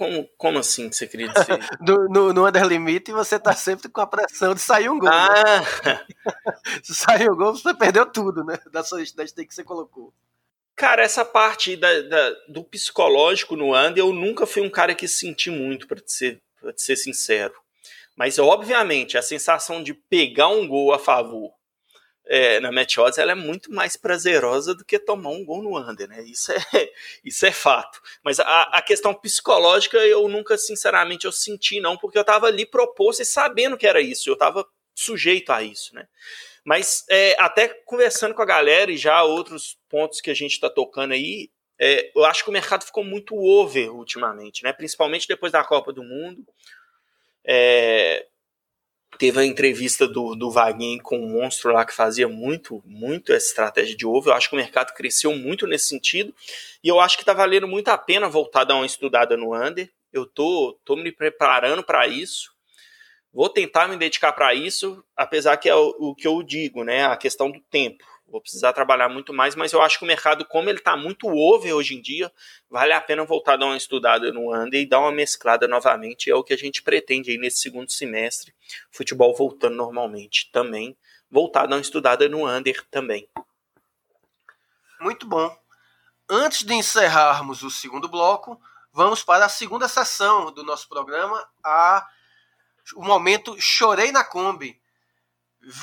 [0.00, 1.58] Como, como assim que você queria dizer?
[1.78, 5.10] no, no, no under limite você tá sempre com a pressão de sair um gol.
[5.10, 5.14] Né?
[5.14, 5.60] Ah.
[5.84, 6.06] Né?
[6.82, 8.58] Se sair um gol, você perdeu tudo, né?
[8.72, 10.10] Da sua stake que você colocou.
[10.74, 15.06] Cara, essa parte da, da, do psicológico no under, eu nunca fui um cara que
[15.06, 17.52] senti muito, para ser, pra te ser sincero.
[18.16, 21.52] Mas, obviamente, a sensação de pegar um gol a favor
[22.32, 25.76] é, na match odds, ela é muito mais prazerosa do que tomar um gol no
[25.76, 26.22] under, né?
[26.22, 26.56] Isso é,
[27.24, 28.00] isso é fato.
[28.22, 32.64] Mas a, a questão psicológica eu nunca, sinceramente, eu senti não, porque eu estava ali
[32.64, 34.64] proposto e sabendo que era isso, eu estava
[34.94, 36.06] sujeito a isso, né?
[36.64, 40.70] Mas é, até conversando com a galera e já outros pontos que a gente está
[40.70, 41.50] tocando aí,
[41.80, 44.72] é, eu acho que o mercado ficou muito over ultimamente, né?
[44.72, 46.46] Principalmente depois da Copa do Mundo.
[47.44, 48.24] É,
[49.20, 53.34] teve a entrevista do, do Vaguinho com o um monstro lá que fazia muito, muito
[53.34, 54.30] essa estratégia de ovo.
[54.30, 56.34] Eu acho que o mercado cresceu muito nesse sentido.
[56.82, 59.54] E eu acho que está valendo muito a pena voltar a dar uma estudada no
[59.54, 59.92] under.
[60.10, 62.50] Eu tô, tô me preparando para isso.
[63.30, 67.04] Vou tentar me dedicar para isso, apesar que é o, o, que eu digo, né?
[67.04, 68.02] A questão do tempo.
[68.30, 71.26] Vou precisar trabalhar muito mais, mas eu acho que o mercado, como ele está muito
[71.26, 72.30] over hoje em dia,
[72.70, 76.30] vale a pena voltar a dar uma estudada no under e dar uma mesclada novamente.
[76.30, 78.54] É o que a gente pretende aí nesse segundo semestre.
[78.92, 80.96] Futebol voltando normalmente também.
[81.28, 83.28] Voltar a dar uma estudada no under também.
[85.00, 85.56] Muito bom.
[86.28, 88.60] Antes de encerrarmos o segundo bloco,
[88.92, 92.06] vamos para a segunda sessão do nosso programa, a
[92.94, 94.79] o momento Chorei na Kombi.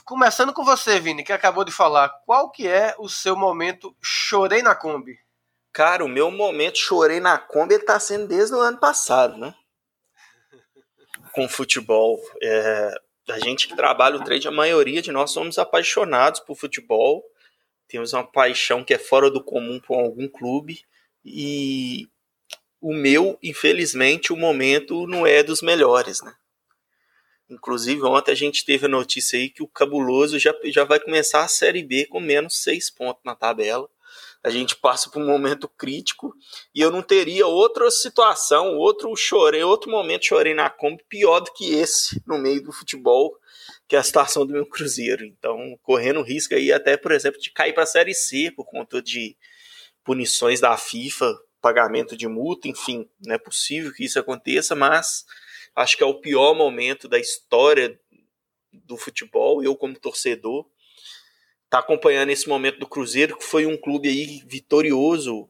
[0.03, 4.63] Começando com você, Vini, que acabou de falar, qual que é o seu momento Chorei
[4.63, 5.19] na Kombi?
[5.71, 9.53] Cara, o meu momento Chorei na Kombi está sendo desde o ano passado, né?
[11.31, 12.19] Com futebol.
[12.41, 12.91] É,
[13.29, 17.23] a gente que trabalha o trade, a maioria de nós somos apaixonados por futebol.
[17.87, 20.83] Temos uma paixão que é fora do comum por algum clube.
[21.23, 22.09] E
[22.81, 26.33] o meu, infelizmente, o momento não é dos melhores, né?
[27.49, 31.43] Inclusive, ontem a gente teve a notícia aí que o Cabuloso já, já vai começar
[31.43, 33.89] a Série B com menos seis pontos na tabela.
[34.43, 36.33] A gente passa por um momento crítico
[36.73, 41.51] e eu não teria outra situação, outro chorei, outro momento chorei na Kombi pior do
[41.53, 43.37] que esse no meio do futebol,
[43.87, 45.25] que é a situação do meu Cruzeiro.
[45.25, 49.01] Então, correndo risco aí até, por exemplo, de cair para a Série C por conta
[49.01, 49.35] de
[50.03, 55.25] punições da FIFA, pagamento de multa, enfim, não é possível que isso aconteça, mas
[55.77, 57.99] acho que é o pior momento da história
[58.73, 59.63] do futebol.
[59.63, 60.65] Eu, como torcedor,
[61.69, 65.47] tá acompanhando esse momento do Cruzeiro, que foi um clube aí vitorioso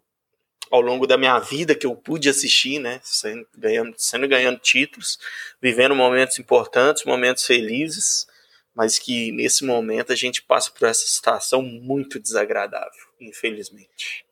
[0.69, 2.99] ao longo da minha vida que eu pude assistir, né?
[3.03, 5.17] Sendo ganhando, sendo ganhando títulos,
[5.61, 8.27] vivendo momentos importantes, momentos felizes,
[8.75, 14.25] mas que nesse momento a gente passa por essa situação muito desagradável, infelizmente.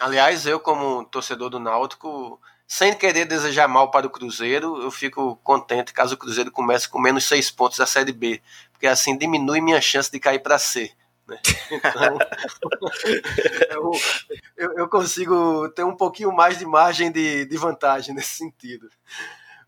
[0.00, 5.36] Aliás, eu como torcedor do Náutico sem querer desejar mal para o Cruzeiro, eu fico
[5.42, 8.42] contente caso o Cruzeiro comece com menos seis pontos da Série B,
[8.72, 10.92] porque assim diminui minha chance de cair para C.
[11.26, 11.40] Né?
[11.70, 12.18] Então,
[14.56, 18.88] eu, eu, consigo ter um pouquinho mais de margem de, de vantagem nesse sentido.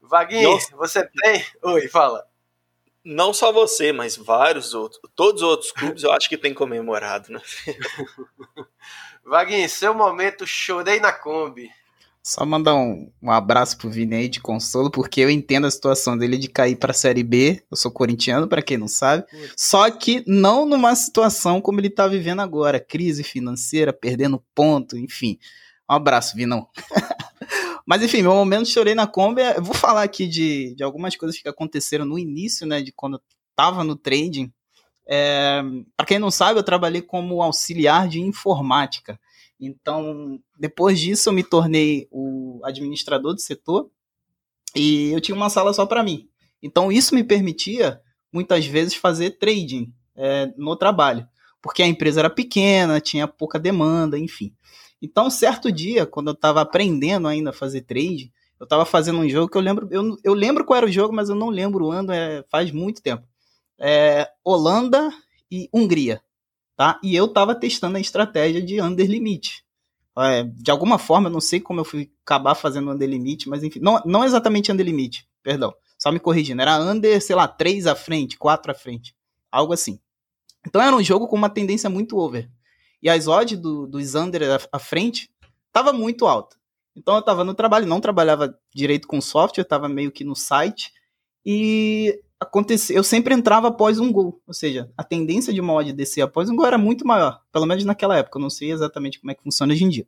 [0.03, 0.77] Vaguinho, Nossa.
[0.77, 1.45] você tem.
[1.63, 2.27] Oi, fala.
[3.03, 5.01] Não só você, mas vários outros.
[5.15, 7.41] Todos os outros clubes eu acho que tem comemorado, né?
[9.25, 11.71] Vaguinho, seu momento, chorei na Kombi.
[12.27, 16.19] Só mandar um, um abraço pro Vini aí de consolo, porque eu entendo a situação
[16.19, 17.63] dele de cair pra Série B.
[17.71, 19.25] Eu sou corintiano, para quem não sabe.
[19.57, 22.81] Só que não numa situação como ele tá vivendo agora.
[22.81, 25.39] Crise financeira, perdendo ponto, enfim.
[25.89, 26.67] Um abraço, Vinão.
[27.87, 29.43] Mas enfim, meu momento chorei na Kombi.
[29.43, 32.83] Eu vou falar aqui de, de algumas coisas que aconteceram no início, né?
[32.83, 33.21] De quando eu
[33.55, 34.53] tava no trading.
[35.09, 35.63] É,
[35.97, 39.17] para quem não sabe, eu trabalhei como auxiliar de informática.
[39.61, 43.91] Então, depois disso, eu me tornei o administrador do setor
[44.75, 46.29] e eu tinha uma sala só para mim.
[46.63, 48.01] Então, isso me permitia,
[48.33, 51.27] muitas vezes, fazer trading é, no trabalho,
[51.63, 54.55] porque a empresa era pequena, tinha pouca demanda, enfim.
[55.01, 59.29] Então, certo dia, quando eu estava aprendendo ainda a fazer trade, eu estava fazendo um
[59.29, 61.87] jogo que eu lembro, eu, eu lembro qual era o jogo, mas eu não lembro
[61.87, 63.27] o ano, é, faz muito tempo.
[63.79, 65.11] É, Holanda
[65.51, 66.23] e Hungria
[66.77, 67.01] tá?
[67.03, 69.65] E eu tava testando a estratégia de under limit.
[70.19, 73.63] É, de alguma forma, eu não sei como eu fui acabar fazendo under limit, mas
[73.63, 77.87] enfim, não, não exatamente under limit, perdão, só me corrigindo, era under, sei lá, 3
[77.87, 79.15] à frente, 4 à frente,
[79.51, 80.01] algo assim.
[80.67, 82.51] Então era um jogo com uma tendência muito over.
[83.03, 85.31] E as odds do, dos under à frente
[85.71, 86.57] tava muito alta.
[86.97, 90.93] Então eu estava no trabalho, não trabalhava direito com software, estava meio que no site.
[91.45, 94.41] E aconteceu, eu sempre entrava após um gol.
[94.47, 97.41] Ou seja, a tendência de uma odd descer após um gol era muito maior.
[97.53, 98.39] Pelo menos naquela época.
[98.39, 100.07] Eu não sei exatamente como é que funciona hoje em dia.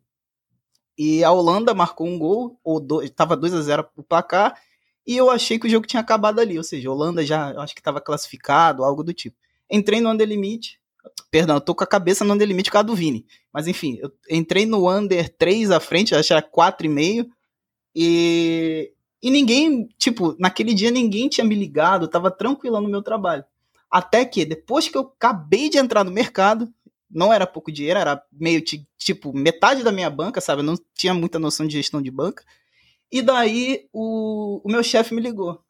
[0.96, 4.60] E a Holanda marcou um gol, ou estava 2 a 0 o placar,
[5.06, 6.58] e eu achei que o jogo tinha acabado ali.
[6.58, 9.36] Ou seja, a Holanda já acho que estava classificado, algo do tipo.
[9.70, 10.78] Entrei no Under Limit.
[11.30, 13.24] Perdão, eu tô com a cabeça no Under Limit por causa do Vini.
[13.52, 17.28] Mas enfim, eu entrei no Under 3 à frente, acho que era 4,5.
[17.94, 18.92] E,
[19.22, 23.44] e ninguém, tipo, naquele dia ninguém tinha me ligado, tava tranquilo no meu trabalho.
[23.90, 26.72] Até que, depois que eu acabei de entrar no mercado,
[27.10, 28.62] não era pouco dinheiro, era meio
[28.98, 30.60] tipo metade da minha banca, sabe?
[30.60, 32.44] Eu não tinha muita noção de gestão de banca.
[33.10, 35.62] E daí o, o meu chefe me ligou.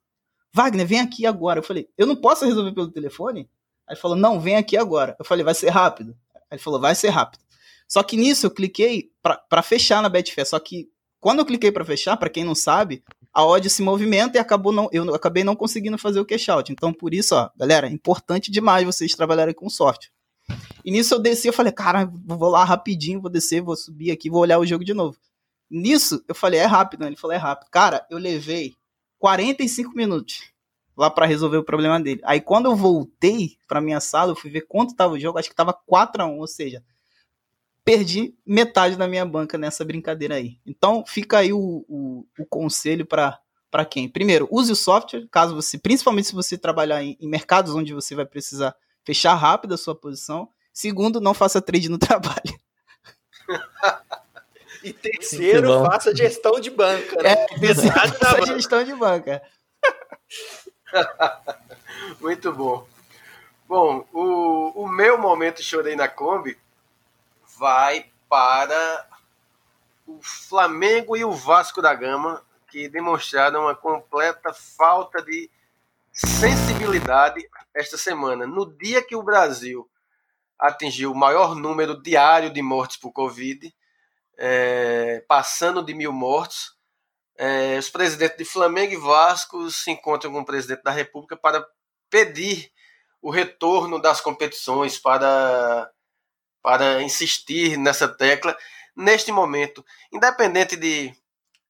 [0.53, 1.61] Wagner, vem aqui agora.
[1.61, 3.49] Eu falei, eu não posso resolver pelo telefone?
[3.88, 5.16] Ele falou, não, vem aqui agora.
[5.18, 6.16] Eu falei, vai ser rápido.
[6.51, 7.42] Ele falou, vai ser rápido.
[7.86, 10.46] Só que nisso eu cliquei para fechar na Betfair.
[10.46, 10.90] Só que
[11.20, 13.03] quando eu cliquei para fechar, para quem não sabe,
[13.33, 16.72] a odd se movimenta e acabou não, eu acabei não conseguindo fazer o cash out.
[16.72, 20.11] Então, por isso, ó, galera, é importante demais vocês trabalharem com sorte.
[20.85, 24.31] E nisso eu desci, eu falei, cara, vou lá rapidinho, vou descer, vou subir aqui,
[24.31, 25.16] vou olhar o jogo de novo.
[25.70, 27.09] Nisso, eu falei, é rápido, né?
[27.09, 27.68] Ele falou, é rápido.
[27.70, 28.74] Cara, eu levei
[29.18, 30.51] 45 minutos
[30.97, 32.20] lá para resolver o problema dele.
[32.24, 35.49] Aí quando eu voltei para minha sala, eu fui ver quanto tava o jogo, acho
[35.49, 36.83] que tava 4 a 1, ou seja,
[37.89, 40.59] perdi metade da minha banca nessa brincadeira aí.
[40.66, 44.09] Então, fica aí o, o, o conselho para para quem?
[44.09, 48.14] Primeiro, use o software, caso você, principalmente se você trabalhar em, em mercados onde você
[48.14, 48.74] vai precisar
[49.05, 50.49] fechar rápido a sua posição.
[50.72, 52.59] Segundo, não faça trade no trabalho.
[54.84, 57.22] e terceiro, faça gestão de banca.
[57.22, 57.30] Né?
[57.30, 59.43] É, terceiro, faça gestão de banca.
[62.20, 62.86] Muito bom.
[63.66, 66.57] Bom, o, o meu momento chorei na Kombi
[67.59, 69.09] vai para
[70.06, 75.50] o Flamengo e o Vasco da Gama, que demonstraram uma completa falta de
[76.12, 78.46] sensibilidade esta semana.
[78.46, 79.90] No dia que o Brasil
[80.59, 83.74] atingiu o maior número diário de mortes por Covid,
[84.36, 86.76] é, passando de mil mortos,
[87.36, 91.66] é, os presidentes de Flamengo e Vasco se encontram com o presidente da República para
[92.11, 92.70] pedir
[93.20, 95.90] o retorno das competições, para,
[96.62, 98.56] para insistir nessa tecla.
[98.96, 101.14] Neste momento, independente de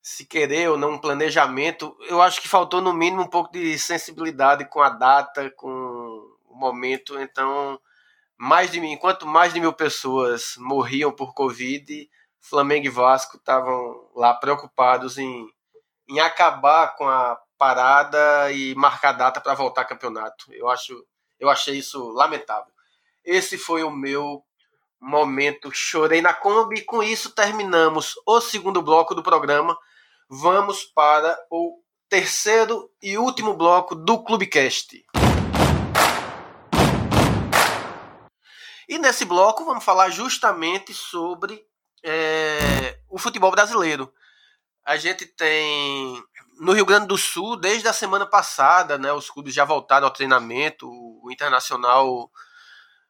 [0.01, 3.77] se querer ou não um planejamento, eu acho que faltou no mínimo um pouco de
[3.77, 5.69] sensibilidade com a data, com
[6.47, 7.19] o momento.
[7.19, 7.79] Então,
[8.37, 12.09] mais de mim, enquanto mais de mil pessoas morriam por Covid,
[12.41, 15.47] Flamengo e Vasco estavam lá preocupados em,
[16.07, 20.45] em acabar com a parada e marcar data para voltar ao campeonato.
[20.53, 21.05] Eu acho,
[21.39, 22.73] eu achei isso lamentável.
[23.23, 24.43] Esse foi o meu
[25.01, 29.77] momento chorei na Kombi com isso terminamos o segundo bloco do programa
[30.29, 35.03] vamos para o terceiro e último bloco do Clubecast.
[38.87, 41.63] E nesse bloco vamos falar justamente sobre
[42.03, 44.11] é, o futebol brasileiro.
[44.85, 46.23] A gente tem
[46.59, 50.13] no Rio Grande do Sul, desde a semana passada, né, os clubes já voltaram ao
[50.13, 52.29] treinamento, o Internacional,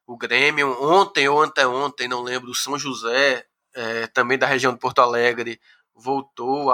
[0.10, 3.46] o Grêmio, ontem ou anteontem, não lembro, o São José,
[3.76, 5.62] é, também da região de Porto Alegre,
[5.94, 6.72] voltou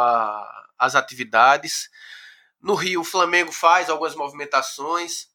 [0.79, 1.89] às atividades.
[2.61, 5.27] No Rio, o Flamengo faz algumas movimentações.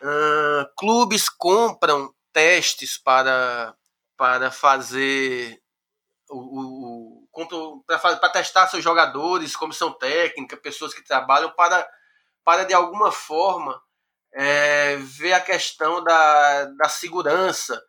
[0.00, 3.74] Uh, clubes compram testes para,
[4.16, 5.60] para fazer
[6.30, 11.84] o, o para testar seus jogadores, comissão técnica, pessoas que trabalham para,
[12.44, 13.82] para de alguma forma
[14.40, 17.82] é, ver a questão da, da segurança.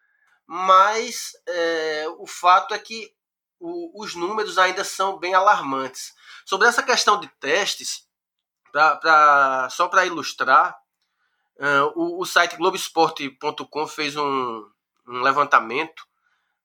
[0.48, 3.14] Mas é, o fato é que
[3.60, 6.12] o, os números ainda são bem alarmantes.
[6.44, 8.08] Sobre essa questão de testes,
[8.72, 10.76] pra, pra só para ilustrar,
[11.60, 14.68] uh, o, o, site Globoesporte.com fez um,
[15.08, 16.04] um, levantamento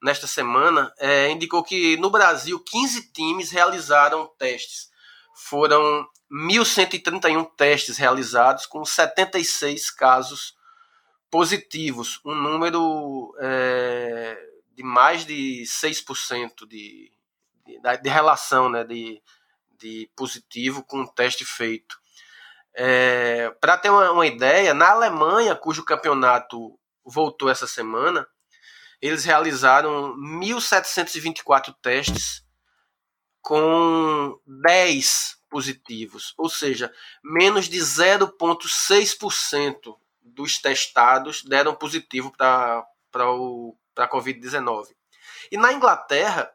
[0.02, 4.88] nesta semana, é, indicou que no Brasil 15 times realizaram testes.
[5.34, 10.54] Foram 1.131 testes realizados, com 76 casos
[11.30, 14.36] positivos, um número é,
[14.72, 17.10] de mais de 6% de,
[17.66, 19.20] de, de relação né, de,
[19.78, 21.98] de positivo com o teste feito.
[22.76, 28.26] É, Para ter uma, uma, ideia, na Alemanha, cujo campeonato voltou essa semana,
[29.00, 32.43] eles realizaram 1.724 testes
[33.44, 36.90] com 10 positivos, ou seja,
[37.22, 42.82] menos de 0,6% dos testados deram positivo para
[43.96, 44.94] a Covid-19.
[45.52, 46.50] E na Inglaterra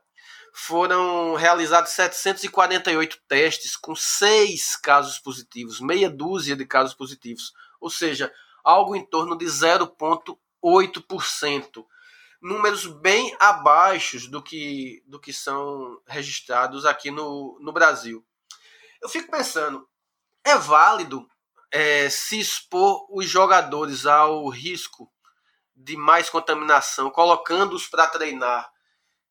[0.51, 8.33] foram realizados 748 testes com seis casos positivos, meia dúzia de casos positivos, ou seja,
[8.63, 11.85] algo em torno de 0,8%.
[12.41, 18.25] Números bem abaixo do que, do que são registrados aqui no, no Brasil.
[19.01, 19.87] Eu fico pensando,
[20.43, 21.27] é válido
[21.71, 25.11] é, se expor os jogadores ao risco
[25.75, 28.69] de mais contaminação, colocando-os para treinar,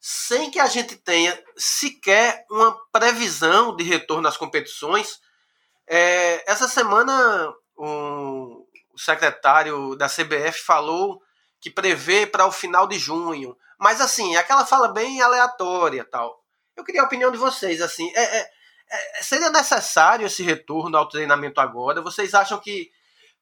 [0.00, 5.20] sem que a gente tenha sequer uma previsão de retorno às competições.
[5.86, 11.22] É, essa semana, o secretário da CBF falou
[11.60, 16.42] que prevê para o final de junho, mas assim, aquela fala bem aleatória, tal.
[16.76, 18.50] Eu queria a opinião de vocês, assim, é, é,
[18.90, 22.00] é seria necessário esse retorno ao treinamento agora?
[22.00, 22.90] Vocês acham que,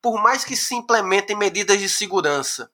[0.01, 2.71] por mais que se implementem medidas de segurança,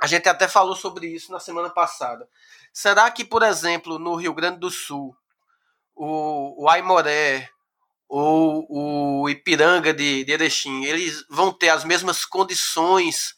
[0.00, 2.28] a gente até falou sobre isso na semana passada.
[2.72, 5.16] Será que, por exemplo, no Rio Grande do Sul,
[5.94, 7.48] o, o Aimoré
[8.08, 13.34] ou o Ipiranga de, de Erechim, eles vão ter as mesmas condições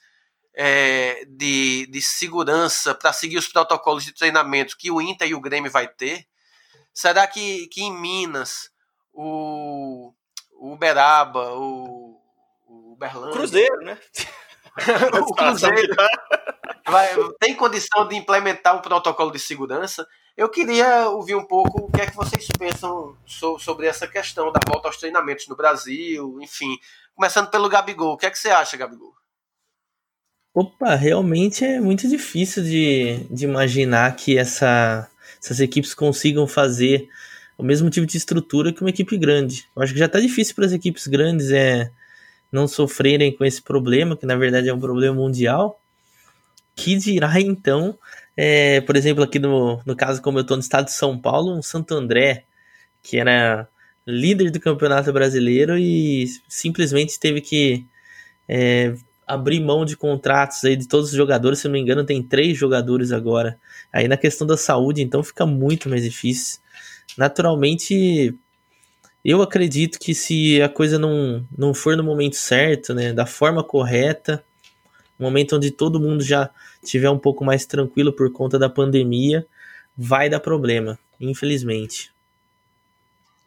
[0.55, 5.41] é, de, de segurança para seguir os protocolos de treinamento que o Inter e o
[5.41, 6.27] Grêmio vai ter?
[6.93, 8.71] Será que, que em Minas
[9.13, 10.13] o,
[10.53, 12.21] o Uberaba, o,
[12.67, 13.33] o Uberlândia...
[13.33, 13.99] Cruzeiro, né?
[15.29, 15.95] o Cruzeiro
[16.87, 17.09] vai,
[17.41, 20.07] tem condição de implementar um protocolo de segurança.
[20.37, 24.51] Eu queria ouvir um pouco o que é que vocês pensam so, sobre essa questão
[24.53, 26.77] da volta aos treinamentos no Brasil, enfim.
[27.15, 28.15] Começando pelo Gabigol.
[28.15, 29.15] O que é que você acha, Gabigol?
[30.55, 35.11] Opa, realmente é muito difícil de, de imaginar que essa,
[35.43, 37.09] essas equipes consigam fazer
[37.59, 39.69] o mesmo tipo de estrutura que uma equipe grande.
[39.75, 41.91] Eu acho que já está difícil para as equipes grandes é,
[42.53, 45.81] não sofrerem com esse problema, que na verdade é um problema mundial.
[46.77, 47.99] Que dirá então,
[48.37, 51.57] é, por exemplo, aqui no, no caso, como eu estou no estado de São Paulo,
[51.57, 52.45] um Santo André,
[53.03, 53.69] que era
[54.07, 57.85] líder do campeonato brasileiro e simplesmente teve que
[58.49, 58.95] é,
[59.27, 61.59] abrir mão de contratos aí de todos os jogadores.
[61.59, 63.59] Se não me engano, tem três jogadores agora.
[63.93, 66.61] Aí na questão da saúde, então fica muito mais difícil.
[67.17, 68.35] Naturalmente,
[69.25, 73.65] eu acredito que se a coisa não, não for no momento certo, né, da forma
[73.65, 74.45] correta,
[75.19, 76.51] momento onde todo mundo já
[76.85, 79.47] tiver um pouco mais tranquilo por conta da pandemia,
[79.97, 82.13] vai dar problema, infelizmente.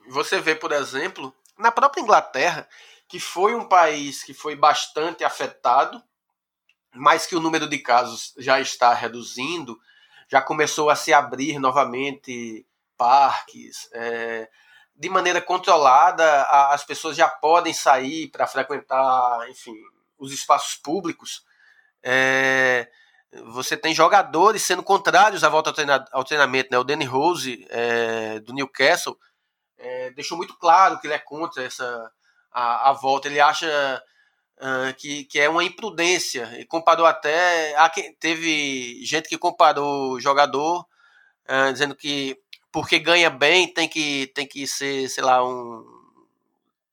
[0.09, 2.67] Você vê, por exemplo, na própria Inglaterra,
[3.07, 6.03] que foi um país que foi bastante afetado,
[6.93, 9.79] mas que o número de casos já está reduzindo,
[10.27, 12.65] já começou a se abrir novamente
[12.97, 14.49] parques, é,
[14.95, 19.75] de maneira controlada, as pessoas já podem sair para frequentar, enfim,
[20.17, 21.45] os espaços públicos.
[22.01, 22.89] É,
[23.45, 25.73] você tem jogadores sendo contrários à volta
[26.11, 26.69] ao treinamento.
[26.71, 26.79] Né?
[26.79, 29.17] O Danny Rose, é, do Newcastle,
[29.77, 32.11] é, deixou muito claro que ele é contra essa
[32.57, 33.27] a, a volta.
[33.27, 33.67] Ele acha
[34.57, 36.49] uh, que, que é uma imprudência.
[36.59, 37.75] E comparou até.
[37.77, 37.89] A,
[38.19, 40.85] teve gente que comparou o jogador
[41.47, 42.35] uh, dizendo que
[42.71, 45.85] porque ganha bem tem que, tem que ser, sei lá, um.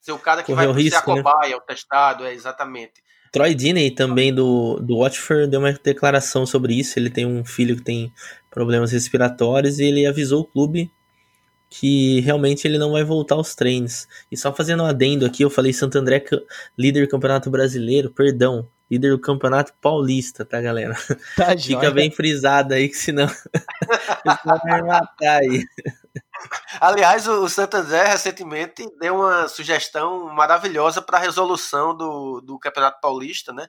[0.00, 1.22] Ser o cara que Correu vai risco, ser a né?
[1.22, 1.56] cobaia, né?
[1.56, 3.02] o testado, é exatamente.
[3.32, 6.98] Troy Diney também do, do Watford deu uma declaração sobre isso.
[6.98, 8.12] Ele tem um filho que tem
[8.50, 10.90] problemas respiratórios e ele avisou o clube
[11.76, 14.06] que realmente ele não vai voltar aos treinos.
[14.30, 16.24] E só fazendo um adendo aqui, eu falei Santo André
[16.78, 20.94] líder do Campeonato Brasileiro, perdão, líder do Campeonato Paulista, tá, galera?
[21.36, 23.26] Tá, Fica bem frisado aí, que senão
[24.64, 25.64] vai matar aí.
[26.80, 33.52] Aliás, o Santander recentemente deu uma sugestão maravilhosa para a resolução do, do Campeonato Paulista,
[33.52, 33.66] né?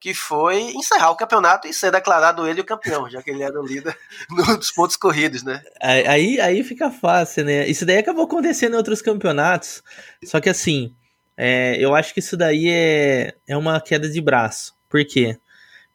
[0.00, 3.58] Que foi encerrar o campeonato e ser declarado ele o campeão, já que ele era
[3.58, 3.96] o líder
[4.58, 5.62] dos pontos corridos, né?
[5.80, 7.66] Aí, aí fica fácil, né?
[7.66, 9.82] Isso daí acabou acontecendo em outros campeonatos.
[10.24, 10.94] Só que assim,
[11.36, 14.74] é, eu acho que isso daí é, é uma queda de braço.
[14.88, 15.38] Por quê?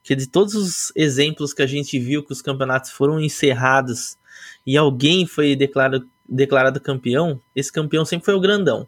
[0.02, 4.18] Porque de todos os exemplos que a gente viu que os campeonatos foram encerrados
[4.66, 8.88] e alguém foi declarado, declarado campeão, esse campeão sempre foi o grandão.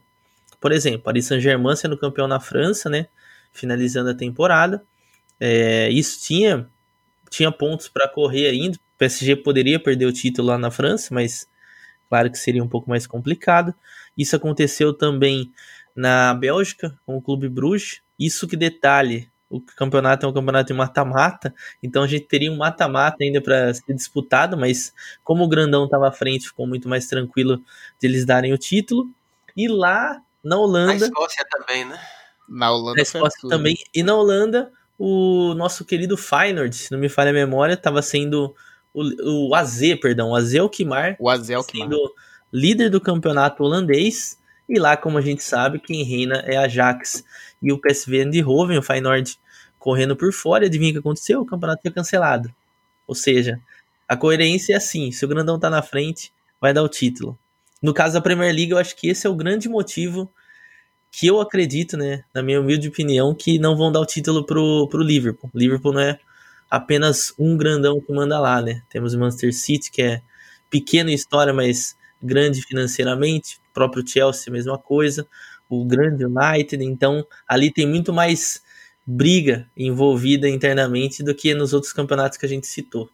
[0.59, 3.07] Por exemplo, Paris Saint-Germain sendo campeão na França, né?
[3.51, 4.83] Finalizando a temporada.
[5.43, 6.69] É, isso tinha,
[7.27, 8.77] tinha pontos para correr ainda.
[8.77, 11.49] O PSG poderia perder o título lá na França, mas
[12.07, 13.73] claro que seria um pouco mais complicado.
[14.15, 15.51] Isso aconteceu também
[15.95, 18.01] na Bélgica com o Clube Bruges.
[18.19, 22.57] Isso que detalhe, o campeonato é um campeonato de mata-mata, então a gente teria um
[22.57, 27.07] mata-mata ainda para ser disputado, mas como o Grandão estava à frente, ficou muito mais
[27.07, 27.63] tranquilo
[27.99, 29.09] de eles darem o título.
[29.57, 30.93] E lá na Holanda.
[30.93, 31.99] Na Escócia também, né?
[32.47, 32.95] Na Holanda.
[32.95, 33.75] Na Escócia também.
[33.93, 34.71] E na Holanda,
[35.03, 38.55] o nosso querido Feyenoord, se não me falha a memória, estava sendo
[38.93, 41.15] o, o AZ, perdão, o AZ Alkmaar.
[41.19, 41.89] O AZ Alkmaar.
[41.89, 42.13] Sendo
[42.53, 44.37] líder do campeonato holandês.
[44.69, 47.23] E lá, como a gente sabe, quem reina é a Ajax
[47.59, 49.39] e o PSV Eindhoven, o Feyenoord
[49.79, 50.67] correndo por fora.
[50.67, 51.41] Adivinha o que aconteceu?
[51.41, 52.53] O campeonato foi cancelado.
[53.07, 53.59] Ou seja,
[54.07, 56.31] a coerência é assim: se o grandão tá na frente,
[56.61, 57.35] vai dar o título.
[57.81, 60.31] No caso da Premier League, eu acho que esse é o grande motivo
[61.11, 64.87] que eu acredito, né, na minha humilde opinião, que não vão dar o título pro,
[64.87, 65.49] pro Liverpool.
[65.53, 66.17] O Liverpool não é
[66.69, 68.81] apenas um grandão que manda lá, né?
[68.89, 70.21] Temos o Manchester City, que é
[70.69, 73.57] pequeno em história, mas grande financeiramente.
[73.57, 75.27] O próprio Chelsea, mesma coisa.
[75.69, 76.81] O grande United.
[76.83, 78.63] Então, ali tem muito mais
[79.05, 83.09] briga envolvida internamente do que nos outros campeonatos que a gente citou.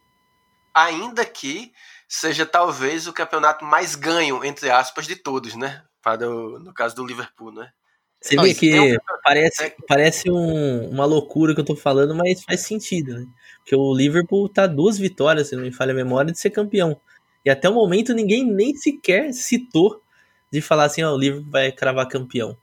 [0.72, 1.72] Ainda que
[2.06, 5.82] seja talvez o campeonato mais ganho, entre aspas, de todos, né?
[6.00, 7.72] Para o, no caso do Liverpool, né?
[8.20, 8.96] Você vê que um...
[9.22, 9.76] parece, é.
[9.86, 13.26] parece um, uma loucura que eu tô falando, mas faz sentido, né?
[13.58, 17.00] Porque o Liverpool tá duas vitórias, se não me falha a memória, de ser campeão.
[17.44, 20.02] E até o momento ninguém nem sequer citou
[20.50, 22.56] de falar assim, ó, o Liverpool vai cravar campeão.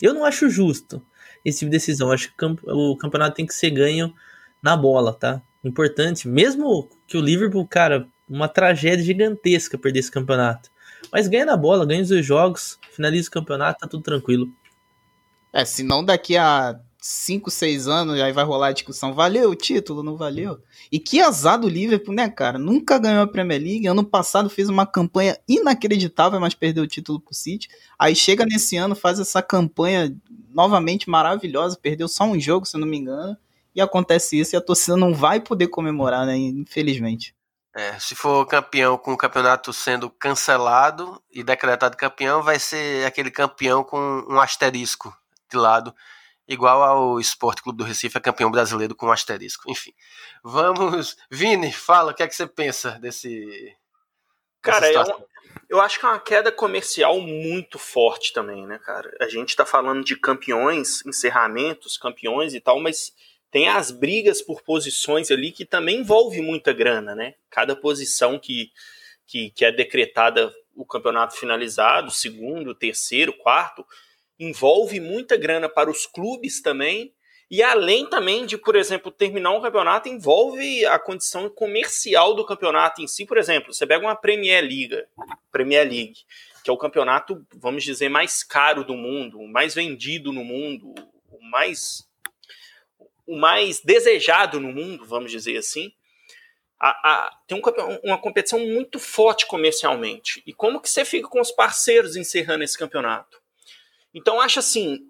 [0.00, 1.04] Eu não acho justo
[1.44, 2.08] esse tipo de decisão.
[2.08, 4.14] Eu acho que o campeonato tem que ser ganho
[4.62, 5.42] na bola, tá?
[5.64, 6.28] Importante.
[6.28, 10.70] Mesmo que o Liverpool, cara, uma tragédia gigantesca perder esse campeonato.
[11.12, 14.50] Mas ganha na bola, ganha os dois jogos, finaliza o campeonato, tá tudo tranquilo.
[15.52, 20.04] É, senão daqui a 5, 6 anos aí vai rolar a discussão, valeu o título,
[20.04, 20.62] não valeu?
[20.90, 22.58] E que azar do Liverpool, né, cara?
[22.58, 27.20] Nunca ganhou a Premier League, ano passado fez uma campanha inacreditável, mas perdeu o título
[27.20, 27.68] pro City.
[27.98, 30.16] Aí chega nesse ano, faz essa campanha
[30.54, 33.36] novamente maravilhosa, perdeu só um jogo, se não me engano,
[33.74, 37.34] e acontece isso e a torcida não vai poder comemorar, né, infelizmente.
[37.74, 43.30] É, se for campeão com o campeonato sendo cancelado e decretado campeão, vai ser aquele
[43.30, 45.12] campeão com um asterisco
[45.52, 45.94] de lado,
[46.48, 49.70] igual ao Esporte Clube do Recife, é campeão brasileiro com um asterisco.
[49.70, 49.92] Enfim,
[50.42, 51.16] vamos.
[51.30, 53.74] Vini, fala, o que é que você pensa desse.
[54.60, 55.24] Cara, é um,
[55.68, 59.10] eu acho que é uma queda comercial muito forte também, né, cara?
[59.20, 63.12] A gente tá falando de campeões, encerramentos, campeões e tal, mas
[63.50, 67.34] tem as brigas por posições ali que também envolve muita grana, né?
[67.50, 68.70] Cada posição que,
[69.26, 73.84] que, que é decretada o campeonato finalizado, segundo, terceiro, quarto,
[74.42, 77.14] envolve muita grana para os clubes também.
[77.50, 83.02] E além também de, por exemplo, terminar um campeonato, envolve a condição comercial do campeonato
[83.02, 83.26] em si.
[83.26, 85.04] Por exemplo, você pega uma Premier League,
[85.50, 86.20] Premier League,
[86.64, 90.94] que é o campeonato, vamos dizer, mais caro do mundo, o mais vendido no mundo,
[91.30, 92.08] o mais
[93.26, 95.92] o mais desejado no mundo, vamos dizer assim,
[96.78, 97.62] a, a, tem um,
[98.02, 100.42] uma competição muito forte comercialmente.
[100.44, 103.41] E como que você fica com os parceiros encerrando esse campeonato?
[104.14, 105.06] Então, acho assim,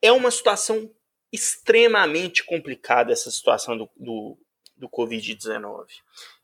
[0.00, 0.90] é uma situação
[1.32, 4.38] extremamente complicada essa situação do, do,
[4.76, 5.86] do Covid-19.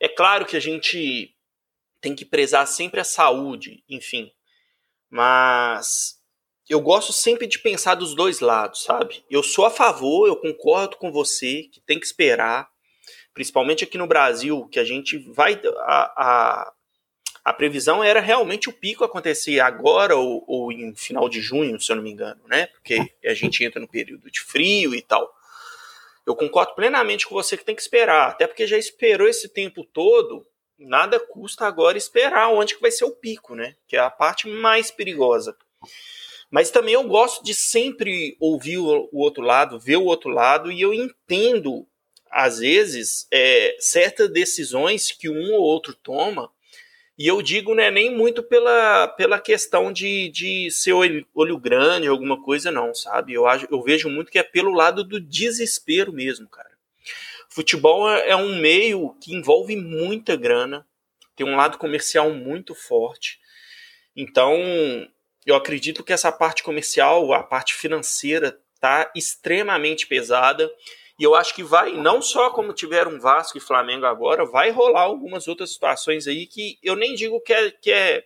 [0.01, 1.34] É claro que a gente
[2.01, 4.32] tem que prezar sempre a saúde, enfim,
[5.09, 6.20] mas
[6.68, 9.24] eu gosto sempre de pensar dos dois lados, sabe?
[9.28, 12.70] Eu sou a favor, eu concordo com você que tem que esperar,
[13.34, 15.61] principalmente aqui no Brasil, que a gente vai.
[15.78, 16.72] A, a,
[17.45, 21.91] a previsão era realmente o pico acontecer agora ou, ou em final de junho, se
[21.91, 22.66] eu não me engano, né?
[22.66, 25.32] Porque a gente entra no período de frio e tal.
[26.26, 29.84] Eu concordo plenamente com você que tem que esperar, até porque já esperou esse tempo
[29.84, 30.47] todo,
[30.78, 33.74] nada custa agora esperar onde que vai ser o pico, né?
[33.86, 35.57] Que é a parte mais perigosa.
[36.51, 40.80] Mas também eu gosto de sempre ouvir o, outro lado, ver o outro lado, e
[40.80, 41.86] eu entendo,
[42.28, 46.51] às vezes, é, certas decisões que um ou outro toma,
[47.20, 51.58] e eu digo não é nem muito pela, pela questão de, de ser olho, olho
[51.58, 53.34] grande, alguma coisa, não, sabe?
[53.34, 56.70] Eu, eu vejo muito que é pelo lado do desespero mesmo, cara.
[57.46, 60.86] Futebol é, é um meio que envolve muita grana,
[61.36, 63.38] tem um lado comercial muito forte.
[64.16, 64.56] Então,
[65.44, 70.72] eu acredito que essa parte comercial, a parte financeira, tá extremamente pesada.
[71.20, 75.02] E eu acho que vai, não só como tiveram Vasco e Flamengo agora, vai rolar
[75.02, 78.24] algumas outras situações aí que eu nem digo que é, que é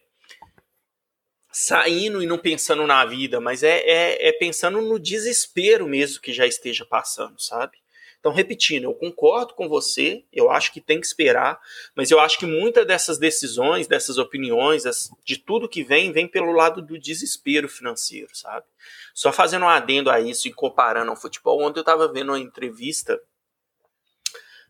[1.51, 6.32] saindo e não pensando na vida, mas é, é, é pensando no desespero mesmo que
[6.32, 7.76] já esteja passando, sabe?
[8.25, 11.61] Então, repetindo, eu concordo com você, eu acho que tem que esperar,
[11.95, 14.85] mas eu acho que muitas dessas decisões, dessas opiniões,
[15.22, 18.64] de tudo que vem, vem pelo lado do desespero financeiro, sabe?
[19.12, 22.39] Só fazendo um adendo a isso e comparando ao futebol, ontem eu estava vendo uma
[22.39, 23.20] entrevista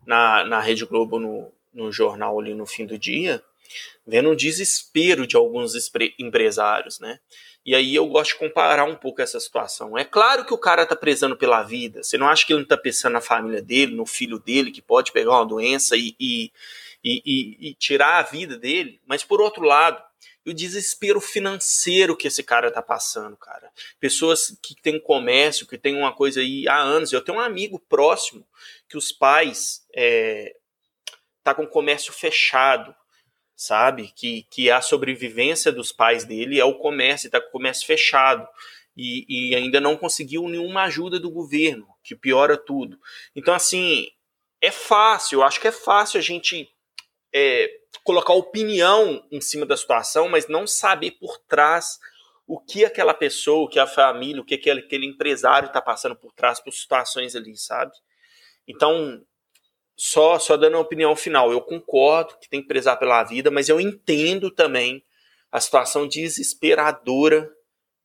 [0.05, 3.43] na, na Rede Globo, no, no jornal ali no fim do dia,
[4.07, 5.75] vendo o desespero de alguns
[6.19, 7.19] empresários, né?
[7.67, 9.97] E aí eu gosto de comparar um pouco essa situação.
[9.97, 12.03] É claro que o cara tá prezando pela vida.
[12.03, 14.83] Você não acha que ele não tá pensando na família dele, no filho dele, que
[14.83, 16.53] pode pegar uma doença e, e,
[17.03, 19.01] e, e tirar a vida dele?
[19.07, 20.03] Mas por outro lado,
[20.47, 23.71] o desespero financeiro que esse cara tá passando, cara.
[23.99, 27.13] Pessoas que têm comércio, que tem uma coisa aí há anos.
[27.13, 28.47] Eu tenho um amigo próximo
[28.87, 30.55] que os pais é,
[31.45, 32.95] tá com comércio fechado
[33.57, 34.13] sabe?
[34.15, 38.47] Que, que a sobrevivência dos pais dele é o comércio, está com comércio fechado.
[38.97, 42.99] E, e, ainda não conseguiu nenhuma ajuda do governo, que piora tudo.
[43.35, 44.09] Então, assim,
[44.61, 46.69] é fácil, eu acho que é fácil a gente
[47.35, 47.69] é,
[48.05, 51.99] colocar opinião em cima da situação, mas não saber por trás
[52.47, 56.15] o que aquela pessoa, o que a família, o que aquele, aquele empresário está passando
[56.15, 57.93] por trás por situações ali, sabe?
[58.69, 59.21] Então,
[59.97, 63.69] só, só dando uma opinião final, eu concordo que tem que prezar pela vida, mas
[63.69, 65.03] eu entendo também
[65.51, 67.51] a situação desesperadora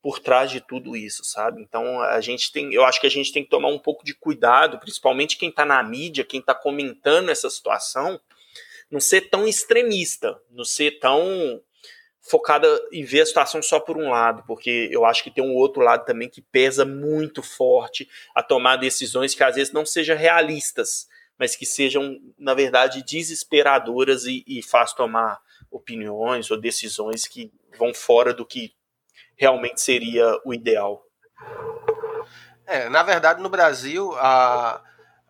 [0.01, 1.61] por trás de tudo isso, sabe?
[1.61, 4.13] Então a gente tem, eu acho que a gente tem que tomar um pouco de
[4.13, 8.19] cuidado, principalmente quem está na mídia, quem está comentando essa situação,
[8.89, 11.61] não ser tão extremista, não ser tão
[12.21, 15.55] focada em ver a situação só por um lado, porque eu acho que tem um
[15.55, 20.15] outro lado também que pesa muito forte a tomar decisões que às vezes não sejam
[20.15, 21.08] realistas,
[21.39, 25.39] mas que sejam, na verdade, desesperadoras e, e faz tomar
[25.71, 28.73] opiniões ou decisões que vão fora do que
[29.37, 31.01] realmente seria o ideal.
[32.67, 34.83] É, na verdade, no Brasil, a,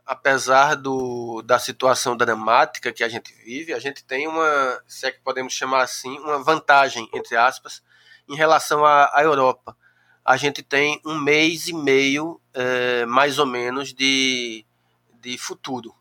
[0.06, 5.12] apesar do, da situação dramática que a gente vive, a gente tem uma, se é
[5.12, 7.84] que podemos chamar assim, uma vantagem, entre aspas,
[8.28, 9.78] em relação à, à Europa.
[10.26, 14.66] A gente tem um mês e meio, é, mais ou menos, de,
[15.22, 15.99] de futuro.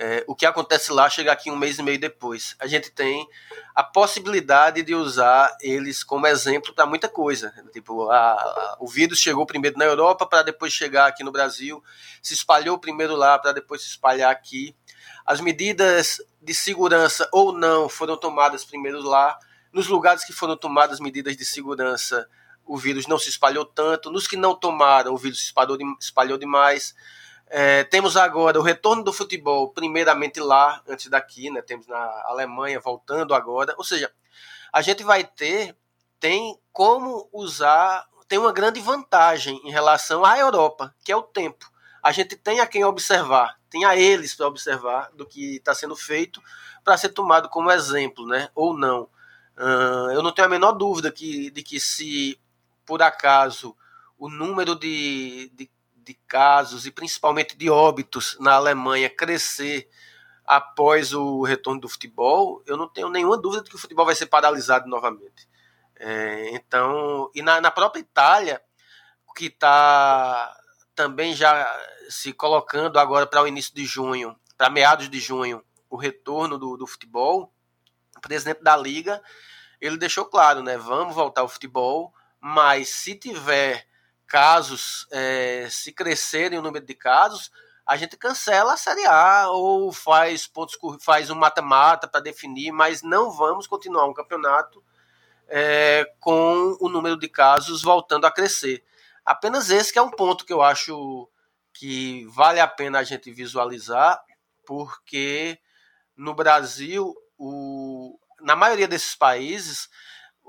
[0.00, 2.54] É, o que acontece lá chega aqui um mês e meio depois.
[2.60, 3.28] A gente tem
[3.74, 7.52] a possibilidade de usar eles como exemplo para muita coisa.
[7.72, 11.82] Tipo, a, a, o vírus chegou primeiro na Europa para depois chegar aqui no Brasil,
[12.22, 14.72] se espalhou primeiro lá para depois se espalhar aqui.
[15.26, 19.36] As medidas de segurança ou não foram tomadas primeiro lá.
[19.72, 22.28] Nos lugares que foram tomadas medidas de segurança,
[22.64, 24.12] o vírus não se espalhou tanto.
[24.12, 26.94] Nos que não tomaram, o vírus se espalhou, espalhou demais.
[27.50, 31.62] É, temos agora o retorno do futebol, primeiramente lá, antes daqui, né?
[31.62, 33.74] Temos na Alemanha voltando agora.
[33.78, 34.12] Ou seja,
[34.72, 35.74] a gente vai ter,
[36.20, 41.70] tem como usar, tem uma grande vantagem em relação à Europa, que é o tempo.
[42.02, 45.96] A gente tem a quem observar, tem a eles para observar do que está sendo
[45.96, 46.42] feito
[46.84, 48.48] para ser tomado como exemplo, né?
[48.54, 49.08] Ou não.
[49.56, 52.40] Uh, eu não tenho a menor dúvida que, de que se
[52.86, 53.76] por acaso
[54.16, 55.68] o número de, de
[56.08, 59.88] de casos e principalmente de óbitos na Alemanha crescer
[60.46, 64.14] após o retorno do futebol, eu não tenho nenhuma dúvida de que o futebol vai
[64.14, 65.46] ser paralisado novamente.
[65.96, 68.62] É, então, e na, na própria Itália,
[69.36, 70.56] que está
[70.94, 71.66] também já
[72.08, 76.76] se colocando agora para o início de junho, para meados de junho, o retorno do,
[76.76, 77.52] do futebol,
[78.16, 79.22] o presidente da liga
[79.80, 80.76] ele deixou claro, né?
[80.76, 83.86] Vamos voltar ao futebol, mas se tiver
[84.28, 87.50] casos, é, se crescerem o número de casos,
[87.86, 93.02] a gente cancela a Série A ou faz pontos faz um mata-mata para definir, mas
[93.02, 94.84] não vamos continuar um campeonato
[95.48, 98.84] é, com o número de casos voltando a crescer.
[99.24, 101.28] Apenas esse que é um ponto que eu acho
[101.72, 104.20] que vale a pena a gente visualizar,
[104.66, 105.58] porque
[106.14, 109.88] no Brasil, o, na maioria desses países,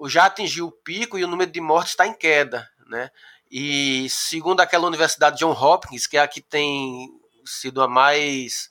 [0.07, 2.69] já atingiu o pico e o número de mortes está em queda.
[2.87, 3.09] Né?
[3.49, 7.09] E segundo aquela Universidade John Hopkins, que é a que tem
[7.45, 8.69] sido a mais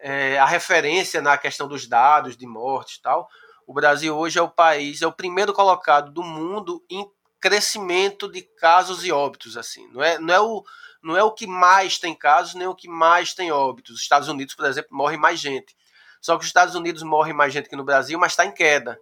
[0.00, 3.28] é, a referência na questão dos dados de morte e tal,
[3.66, 7.06] o Brasil hoje é o país, é o primeiro colocado do mundo em
[7.40, 9.86] crescimento de casos e óbitos, assim.
[9.92, 10.64] Não é, não é, o,
[11.02, 13.96] não é o que mais tem casos, nem o que mais tem óbitos.
[13.96, 15.76] Os Estados Unidos, por exemplo, morre mais gente.
[16.20, 18.98] Só que os Estados Unidos morre mais gente que no Brasil, mas está em queda.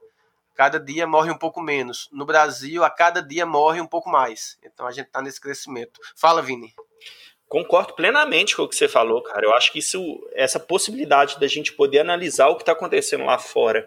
[0.55, 2.09] Cada dia morre um pouco menos.
[2.13, 4.59] No Brasil, a cada dia morre um pouco mais.
[4.63, 6.01] Então a gente está nesse crescimento.
[6.17, 6.75] Fala, Vini.
[7.49, 9.45] Concordo plenamente com o que você falou, cara.
[9.45, 10.01] Eu acho que isso,
[10.33, 13.87] essa possibilidade da gente poder analisar o que está acontecendo lá fora,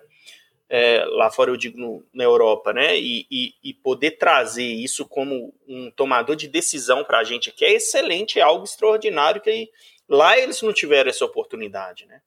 [0.69, 2.97] é, lá fora eu digo no, na Europa, né?
[2.97, 7.65] E, e, e, poder trazer isso como um tomador de decisão para a gente aqui
[7.65, 9.69] é excelente, é algo extraordinário que
[10.07, 12.21] lá eles não tiveram essa oportunidade, né?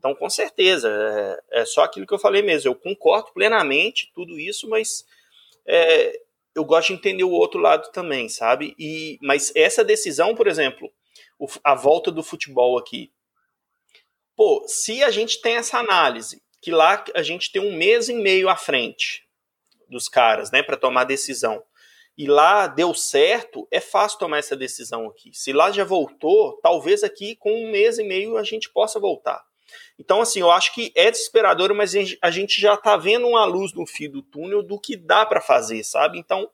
[0.00, 0.88] Então, com certeza,
[1.52, 2.70] é, é, só aquilo que eu falei mesmo.
[2.70, 5.04] Eu concordo plenamente tudo isso, mas
[5.66, 6.18] é,
[6.54, 8.74] eu gosto de entender o outro lado também, sabe?
[8.78, 10.90] E, mas essa decisão, por exemplo,
[11.38, 13.12] o, a volta do futebol aqui.
[14.34, 18.14] Pô, se a gente tem essa análise, que lá a gente tem um mês e
[18.14, 19.28] meio à frente
[19.86, 21.62] dos caras, né, para tomar decisão.
[22.16, 25.30] e lá deu certo, é fácil tomar essa decisão aqui.
[25.34, 29.49] Se lá já voltou, talvez aqui com um mês e meio a gente possa voltar.
[29.98, 33.72] Então, assim, eu acho que é desesperador, mas a gente já está vendo uma luz
[33.72, 36.18] no fim do túnel do que dá para fazer, sabe?
[36.18, 36.48] Então,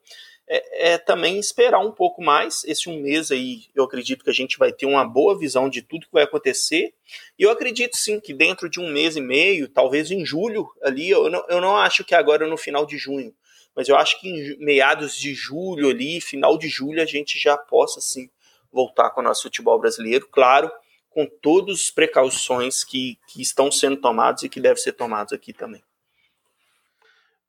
[0.49, 2.63] é, é, também esperar um pouco mais.
[2.63, 5.81] Esse um mês aí, eu acredito que a gente vai ter uma boa visão de
[5.81, 6.93] tudo que vai acontecer.
[7.37, 11.09] E eu acredito sim que dentro de um mês e meio, talvez em julho ali,
[11.09, 13.35] eu não, eu não acho que agora no final de junho,
[13.75, 17.57] mas eu acho que em meados de julho ali, final de julho, a gente já
[17.57, 18.29] possa sim
[18.71, 20.71] voltar com o nosso futebol brasileiro, claro,
[21.17, 25.51] com todas as precauções que, que estão sendo tomadas e que devem ser tomadas aqui
[25.51, 25.83] também.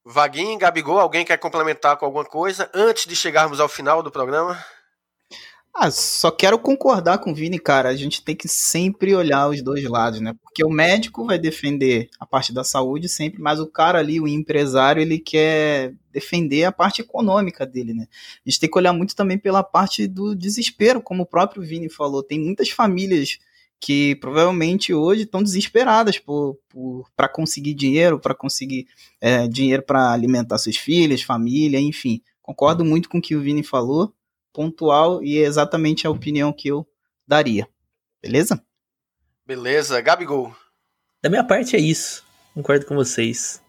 [0.03, 4.57] Vaguinho, Gabigol, alguém quer complementar com alguma coisa antes de chegarmos ao final do programa?
[5.71, 7.89] Ah, só quero concordar com o Vini, cara.
[7.89, 10.33] A gente tem que sempre olhar os dois lados, né?
[10.41, 14.27] Porque o médico vai defender a parte da saúde sempre, mas o cara ali, o
[14.27, 18.07] empresário, ele quer defender a parte econômica dele, né?
[18.43, 21.87] A gente tem que olhar muito também pela parte do desespero, como o próprio Vini
[21.87, 22.23] falou.
[22.23, 23.37] Tem muitas famílias
[23.79, 26.21] que provavelmente hoje estão desesperadas
[27.15, 28.87] para conseguir dinheiro, para conseguir
[29.21, 32.21] é, dinheiro para alimentar seus filhos, família, enfim.
[32.41, 34.13] Concordo muito com o que o Vini falou,
[34.51, 36.85] pontual e é exatamente a opinião que eu
[37.25, 37.67] daria.
[38.21, 38.61] Beleza?
[39.45, 40.53] Beleza, Gabigol.
[41.23, 42.25] Da minha parte é isso.
[42.53, 43.61] Concordo com vocês.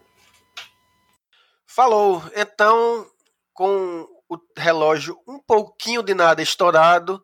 [1.67, 2.23] Falou.
[2.35, 3.07] Então,
[3.53, 7.23] com o relógio um pouquinho de nada estourado,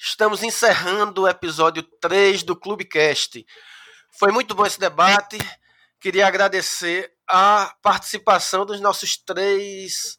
[0.00, 3.44] Estamos encerrando o episódio 3 do Clubecast.
[4.16, 5.36] Foi muito bom esse debate.
[6.00, 10.16] Queria agradecer a participação dos nossos três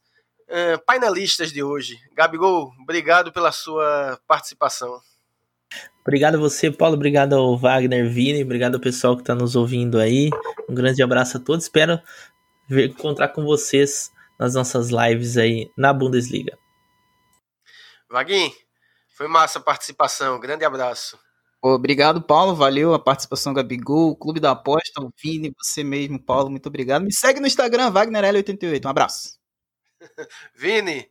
[0.50, 1.98] uh, painelistas de hoje.
[2.14, 5.00] Gabigol, obrigado pela sua participação.
[6.02, 6.96] Obrigado a você, Paulo.
[6.96, 8.44] Obrigado ao Wagner, Vini.
[8.44, 10.30] Obrigado ao pessoal que está nos ouvindo aí.
[10.68, 11.64] Um grande abraço a todos.
[11.64, 12.02] Espero
[12.68, 16.58] ver, encontrar com vocês nas nossas lives aí na Bundesliga.
[18.10, 18.52] Vaguinho,
[19.20, 20.40] foi massa a participação.
[20.40, 21.20] Grande abraço.
[21.62, 22.56] Obrigado, Paulo.
[22.56, 26.50] Valeu a participação Gabigol, Clube da Aposta, o Vini, você mesmo, Paulo.
[26.50, 27.04] Muito obrigado.
[27.04, 28.86] Me segue no Instagram, WagnerL88.
[28.86, 29.38] Um abraço.
[30.56, 31.06] Vini,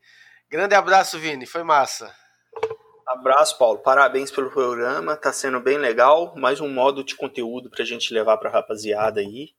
[0.48, 1.44] grande abraço, Vini.
[1.44, 2.10] Foi massa.
[3.06, 3.80] Abraço, Paulo.
[3.80, 5.14] Parabéns pelo programa.
[5.14, 6.34] Tá sendo bem legal.
[6.34, 9.50] Mais um modo de conteúdo pra gente levar pra rapaziada aí.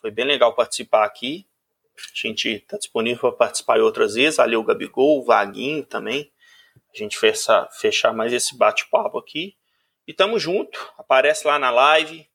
[0.00, 1.48] Foi bem legal participar aqui.
[1.96, 4.36] A gente tá disponível para participar outras vezes.
[4.36, 6.30] Valeu, Gabigol, o Vaguinho também
[6.94, 9.56] a gente fechar, fechar mais esse bate-papo aqui.
[10.06, 12.26] E tamo junto, aparece lá na live,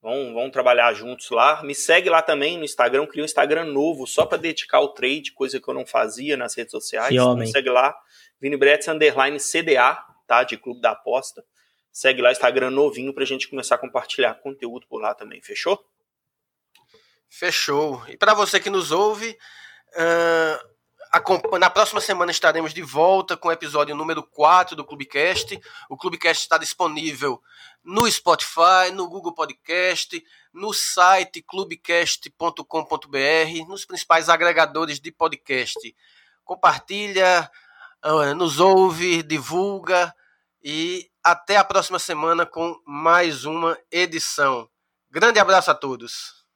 [0.00, 1.62] vamos, vamos trabalhar juntos lá.
[1.62, 5.32] Me segue lá também no Instagram, criei um Instagram novo só para dedicar ao trade,
[5.32, 7.12] coisa que eu não fazia nas redes sociais.
[7.12, 7.94] então Me segue lá,
[8.40, 11.44] Vini Bretz, underline CDA, tá, de Clube da Aposta.
[11.90, 15.84] Segue lá, Instagram novinho, pra gente começar a compartilhar conteúdo por lá também, fechou?
[17.28, 18.02] Fechou.
[18.08, 19.36] E para você que nos ouve,
[19.94, 20.68] uh,
[21.58, 25.58] na próxima semana estaremos de volta com o episódio número 4 do Clubecast.
[25.88, 27.42] O Clubecast está disponível
[27.82, 35.94] no Spotify, no Google Podcast, no site clubecast.com.br, nos principais agregadores de podcast.
[36.44, 37.50] Compartilha,
[38.02, 40.14] ah, nos ouve, divulga
[40.62, 44.68] e até a próxima semana com mais uma edição.
[45.10, 46.47] Grande abraço a todos.